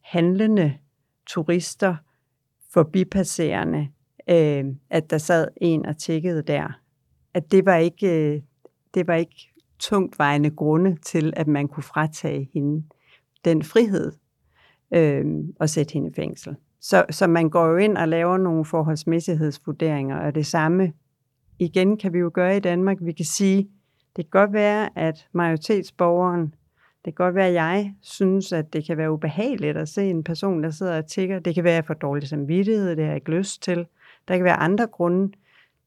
handlende 0.00 0.74
turister, 1.26 1.96
forbipasserende, 2.72 3.88
øh, 4.30 4.64
at 4.90 5.10
der 5.10 5.18
sad 5.18 5.48
en 5.56 5.86
og 5.86 5.98
tjekkede 5.98 6.42
der, 6.42 6.80
at 7.34 7.52
det 7.52 7.66
var 7.66 7.76
ikke, 7.76 8.34
øh, 8.34 8.42
det 8.94 9.06
var 9.06 9.14
ikke 9.14 9.52
tungtvejende 9.78 10.50
grunde 10.50 10.96
til, 10.96 11.32
at 11.36 11.46
man 11.46 11.68
kunne 11.68 11.82
fratage 11.82 12.50
hende 12.54 12.82
den 13.44 13.62
frihed 13.62 14.12
øh, 14.94 15.24
at 15.60 15.70
sætte 15.70 15.92
hende 15.92 16.08
i 16.08 16.14
fængsel. 16.16 16.56
Så, 16.80 17.04
så 17.10 17.26
man 17.26 17.50
går 17.50 17.66
jo 17.66 17.76
ind 17.76 17.96
og 17.96 18.08
laver 18.08 18.36
nogle 18.36 18.64
forholdsmæssighedsvurderinger, 18.64 20.16
og 20.16 20.34
det 20.34 20.46
samme 20.46 20.92
igen 21.58 21.96
kan 21.96 22.12
vi 22.12 22.18
jo 22.18 22.30
gøre 22.34 22.56
i 22.56 22.60
Danmark. 22.60 22.96
Vi 23.00 23.12
kan 23.12 23.24
sige, 23.24 23.68
det 24.16 24.24
kan 24.24 24.40
godt 24.40 24.52
være, 24.52 24.98
at 24.98 25.28
majoritetsborgeren, 25.32 26.54
det 27.04 27.16
kan 27.16 27.24
godt 27.24 27.34
være, 27.34 27.46
at 27.46 27.54
jeg 27.54 27.94
synes, 28.02 28.52
at 28.52 28.72
det 28.72 28.84
kan 28.84 28.96
være 28.96 29.12
ubehageligt 29.12 29.76
at 29.76 29.88
se 29.88 30.10
en 30.10 30.24
person, 30.24 30.62
der 30.62 30.70
sidder 30.70 30.98
og 30.98 31.06
tigger. 31.06 31.38
Det 31.38 31.54
kan 31.54 31.64
være 31.64 31.82
for 31.82 31.94
dårlig 31.94 32.28
samvittighed, 32.28 32.90
det 32.90 32.98
har 32.98 33.06
jeg 33.06 33.16
ikke 33.16 33.30
lyst 33.30 33.62
til. 33.62 33.86
Der 34.28 34.36
kan 34.36 34.44
være 34.44 34.56
andre 34.56 34.86
grunde. 34.86 35.32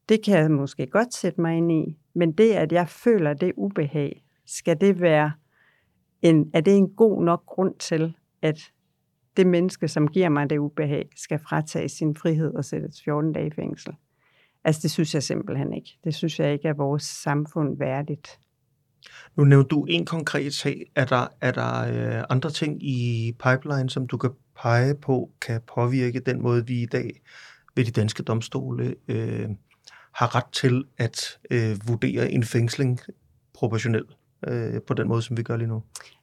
Det 0.08 0.24
kan 0.24 0.38
jeg 0.38 0.50
måske 0.50 0.86
godt 0.86 1.14
sætte 1.14 1.40
mig 1.40 1.56
ind 1.56 1.72
i. 1.72 1.98
Men 2.14 2.32
det, 2.32 2.52
at 2.52 2.72
jeg 2.72 2.88
føler 2.88 3.34
det 3.34 3.52
ubehag, 3.56 4.24
skal 4.46 4.80
det 4.80 5.00
være 5.00 5.32
en, 6.22 6.50
er 6.54 6.60
det 6.60 6.76
en 6.76 6.88
god 6.88 7.24
nok 7.24 7.46
grund 7.46 7.74
til, 7.78 8.14
at 8.42 8.58
det 9.36 9.46
menneske, 9.46 9.88
som 9.88 10.08
giver 10.08 10.28
mig 10.28 10.50
det 10.50 10.58
ubehag, 10.58 11.08
skal 11.16 11.38
fratage 11.38 11.88
sin 11.88 12.16
frihed 12.16 12.54
og 12.54 12.64
sættes 12.64 13.02
14 13.04 13.32
dage 13.32 13.46
i 13.46 13.50
fængsel? 13.50 13.92
Altså, 14.64 14.80
det 14.82 14.90
synes 14.90 15.14
jeg 15.14 15.22
simpelthen 15.22 15.72
ikke. 15.72 15.98
Det 16.04 16.14
synes 16.14 16.40
jeg 16.40 16.52
ikke 16.52 16.68
er 16.68 16.74
vores 16.74 17.02
samfund 17.02 17.78
værdigt. 17.78 18.38
Nu 19.36 19.44
nævnte 19.44 19.68
du 19.68 19.84
en 19.84 20.06
konkret 20.06 20.54
sag. 20.54 20.90
Er 20.94 21.04
der, 21.04 21.26
er 21.40 21.50
der 21.50 21.80
øh, 22.18 22.24
andre 22.30 22.50
ting 22.50 22.82
i 22.82 23.32
pipeline, 23.44 23.90
som 23.90 24.06
du 24.06 24.16
kan 24.16 24.30
pege 24.62 24.94
på, 24.94 25.30
kan 25.40 25.60
påvirke 25.74 26.20
den 26.20 26.42
måde, 26.42 26.66
vi 26.66 26.82
i 26.82 26.86
dag 26.86 27.22
ved 27.76 27.84
de 27.84 27.90
danske 27.90 28.22
domstole 28.22 28.94
øh, 29.08 29.48
har 30.12 30.34
ret 30.36 30.52
til 30.52 30.84
at 30.98 31.38
øh, 31.50 31.88
vurdere 31.88 32.30
en 32.30 32.44
fængsling 32.44 33.00
proportionelt 33.54 34.16
øh, 34.48 34.80
på 34.86 34.94
den 34.94 35.08
måde, 35.08 35.22
som 35.22 35.36
vi 35.36 35.42
gør 35.42 35.56
lige 35.56 35.68
nu? 35.68 35.82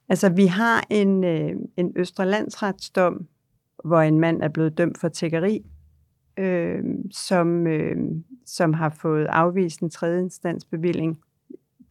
Altså, 0.10 0.30
vi 0.30 0.46
har 0.46 0.86
en, 0.90 1.24
øh, 1.24 1.52
en 1.78 1.94
Østre 1.96 2.26
Landsretsdom, 2.26 3.28
hvor 3.86 4.02
en 4.02 4.20
mand 4.20 4.42
er 4.42 4.48
blevet 4.48 4.78
dømt 4.78 4.98
for 4.98 5.10
tækkeri, 5.10 5.66
øh, 6.38 6.84
som, 7.12 7.68
øh, 7.68 7.96
som 8.46 8.74
har 8.74 8.90
fået 8.90 9.26
afvist 9.26 9.80
en 9.80 9.90
tredje 9.90 10.22
instansbevilling. 10.22 11.20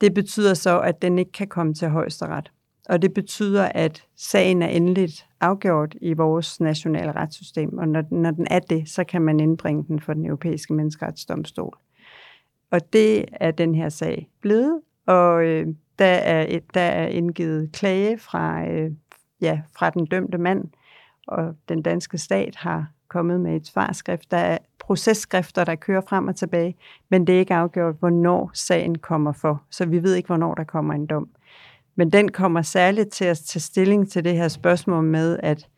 Det 0.00 0.14
betyder 0.14 0.54
så, 0.54 0.80
at 0.80 1.02
den 1.02 1.18
ikke 1.18 1.32
kan 1.32 1.48
komme 1.48 1.74
til 1.74 1.88
højesteret. 1.88 2.52
Og 2.88 3.02
det 3.02 3.14
betyder, 3.14 3.64
at 3.64 4.04
sagen 4.16 4.62
er 4.62 4.66
endeligt 4.66 5.26
afgjort 5.40 5.96
i 6.02 6.12
vores 6.12 6.60
nationale 6.60 7.12
retssystem, 7.12 7.78
og 7.78 7.88
når, 7.88 8.02
når 8.10 8.30
den 8.30 8.46
er 8.50 8.58
det, 8.58 8.88
så 8.88 9.04
kan 9.04 9.22
man 9.22 9.40
indbringe 9.40 9.84
den 9.88 10.00
for 10.00 10.14
den 10.14 10.26
europæiske 10.26 10.72
menneskeretsdomstol. 10.72 11.78
Og 12.70 12.92
det 12.92 13.24
er 13.32 13.50
den 13.50 13.74
her 13.74 13.88
sag 13.88 14.28
blevet, 14.40 14.80
og 15.08 15.44
øh, 15.44 15.66
der, 15.98 16.04
er 16.04 16.46
et, 16.48 16.74
der 16.74 16.80
er 16.80 17.06
indgivet 17.06 17.72
klage 17.72 18.18
fra, 18.18 18.68
øh, 18.68 18.90
ja, 19.40 19.60
fra 19.76 19.90
den 19.90 20.06
dømte 20.06 20.38
mand, 20.38 20.64
og 21.26 21.54
den 21.68 21.82
danske 21.82 22.18
stat 22.18 22.56
har 22.56 22.86
kommet 23.08 23.40
med 23.40 23.56
et 23.56 23.66
svarskrift. 23.66 24.30
Der 24.30 24.36
er 24.36 24.58
processkrifter, 24.78 25.64
der 25.64 25.74
kører 25.74 26.00
frem 26.08 26.28
og 26.28 26.36
tilbage, 26.36 26.76
men 27.08 27.26
det 27.26 27.34
er 27.34 27.38
ikke 27.38 27.54
afgjort, 27.54 27.94
hvornår 27.98 28.50
sagen 28.54 28.98
kommer 28.98 29.32
for, 29.32 29.62
så 29.70 29.86
vi 29.86 30.02
ved 30.02 30.14
ikke, 30.14 30.26
hvornår 30.26 30.54
der 30.54 30.64
kommer 30.64 30.94
en 30.94 31.06
dom. 31.06 31.28
Men 31.96 32.12
den 32.12 32.28
kommer 32.28 32.62
særligt 32.62 33.10
til 33.10 33.24
at 33.24 33.38
tage 33.38 33.60
stilling 33.60 34.10
til 34.10 34.24
det 34.24 34.36
her 34.36 34.48
spørgsmål 34.48 35.04
med, 35.04 35.38
at 35.42 35.68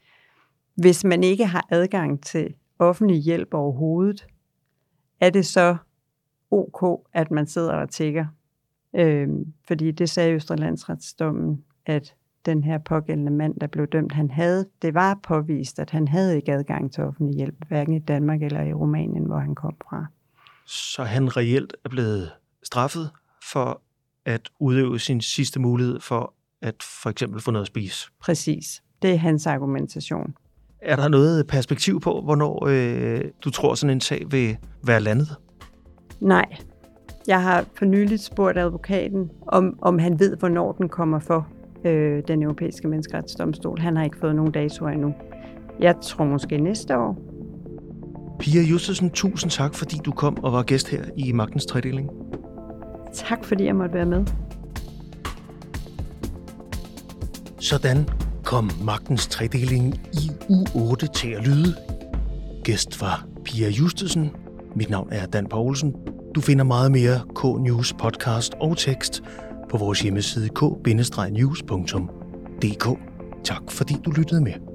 hvis 0.74 1.04
man 1.04 1.24
ikke 1.24 1.46
har 1.46 1.66
adgang 1.70 2.22
til 2.22 2.54
offentlig 2.78 3.16
hjælp 3.16 3.54
overhovedet, 3.54 4.26
er 5.20 5.30
det 5.30 5.46
så 5.46 5.76
ok, 6.50 7.00
at 7.12 7.30
man 7.30 7.46
sidder 7.46 7.72
og 7.72 7.90
tigger? 7.90 8.26
Øhm, 8.94 9.52
fordi 9.66 9.90
det 9.90 10.10
sagde 10.10 10.34
Østre 10.34 10.56
Landsretsdommen, 10.56 11.64
at 11.86 12.14
den 12.46 12.64
her 12.64 12.78
pågældende 12.78 13.32
mand, 13.32 13.60
der 13.60 13.66
blev 13.66 13.86
dømt, 13.86 14.12
han 14.12 14.30
havde, 14.30 14.66
det 14.82 14.94
var 14.94 15.18
påvist, 15.22 15.78
at 15.78 15.90
han 15.90 16.08
havde 16.08 16.36
ikke 16.36 16.52
adgang 16.52 16.92
til 16.92 17.04
offentlig 17.04 17.36
hjælp, 17.36 17.54
hverken 17.68 17.94
i 17.94 17.98
Danmark 17.98 18.42
eller 18.42 18.62
i 18.62 18.72
Rumænien, 18.72 19.24
hvor 19.24 19.38
han 19.38 19.54
kom 19.54 19.76
fra. 19.88 20.06
Så 20.66 21.04
han 21.04 21.36
reelt 21.36 21.76
er 21.84 21.88
blevet 21.88 22.30
straffet 22.62 23.10
for 23.52 23.82
at 24.24 24.50
udøve 24.58 24.98
sin 24.98 25.20
sidste 25.20 25.60
mulighed 25.60 26.00
for 26.00 26.34
at 26.62 26.74
for 27.02 27.10
eksempel 27.10 27.40
få 27.40 27.50
noget 27.50 27.64
at 27.64 27.66
spise. 27.66 28.10
Præcis. 28.20 28.82
Det 29.02 29.10
er 29.10 29.16
hans 29.16 29.46
argumentation. 29.46 30.34
Er 30.82 30.96
der 30.96 31.08
noget 31.08 31.46
perspektiv 31.46 32.00
på, 32.00 32.20
hvornår 32.20 32.66
øh, 32.66 33.24
du 33.44 33.50
tror, 33.50 33.74
sådan 33.74 33.96
en 33.96 34.00
sag 34.00 34.24
vil 34.30 34.56
være 34.84 35.00
landet? 35.00 35.28
Nej. 36.20 36.56
Jeg 37.30 37.42
har 37.42 37.64
for 37.74 37.84
nyligt 37.84 38.22
spurgt 38.22 38.58
advokaten, 38.58 39.30
om, 39.46 39.78
om 39.82 39.98
han 39.98 40.20
ved, 40.20 40.36
hvornår 40.36 40.72
den 40.72 40.88
kommer 40.88 41.18
for 41.18 41.48
øh, 41.84 42.22
den 42.28 42.42
europæiske 42.42 42.88
menneskeretsdomstol. 42.88 43.78
Han 43.78 43.96
har 43.96 44.04
ikke 44.04 44.16
fået 44.20 44.36
nogen 44.36 44.52
dato 44.52 44.86
endnu. 44.86 45.14
Jeg 45.80 45.94
tror 46.02 46.24
måske 46.24 46.58
næste 46.58 46.98
år. 46.98 47.18
Pia 48.38 48.62
Justesen, 48.62 49.10
tusind 49.10 49.50
tak, 49.50 49.74
fordi 49.74 49.96
du 50.04 50.12
kom 50.12 50.44
og 50.44 50.52
var 50.52 50.62
gæst 50.62 50.88
her 50.88 51.04
i 51.16 51.32
Magtens 51.32 51.66
Tredeling. 51.66 52.10
Tak 53.12 53.44
fordi 53.44 53.64
jeg 53.64 53.76
måtte 53.76 53.94
være 53.94 54.06
med. 54.06 54.26
Sådan 57.58 58.08
kom 58.44 58.70
Magtens 58.84 59.26
Tredeling 59.26 59.94
i 60.12 60.30
u 60.48 60.90
8 60.90 61.06
til 61.06 61.28
at 61.28 61.46
lyde. 61.46 61.74
Gæst 62.64 63.00
var 63.00 63.26
Pia 63.44 63.68
Justesen. 63.68 64.30
Mit 64.76 64.90
navn 64.90 65.08
er 65.12 65.26
Dan 65.26 65.46
Poulsen. 65.46 65.94
Du 66.34 66.40
finder 66.40 66.64
meget 66.64 66.92
mere 66.92 67.20
K-News 67.38 67.92
podcast 67.98 68.54
og 68.60 68.76
tekst 68.76 69.22
på 69.70 69.76
vores 69.78 70.00
hjemmeside 70.00 70.48
k-news.dk. 70.48 71.68
Tak 73.44 73.62
fordi 73.68 73.94
du 74.04 74.10
lyttede 74.10 74.40
med. 74.40 74.69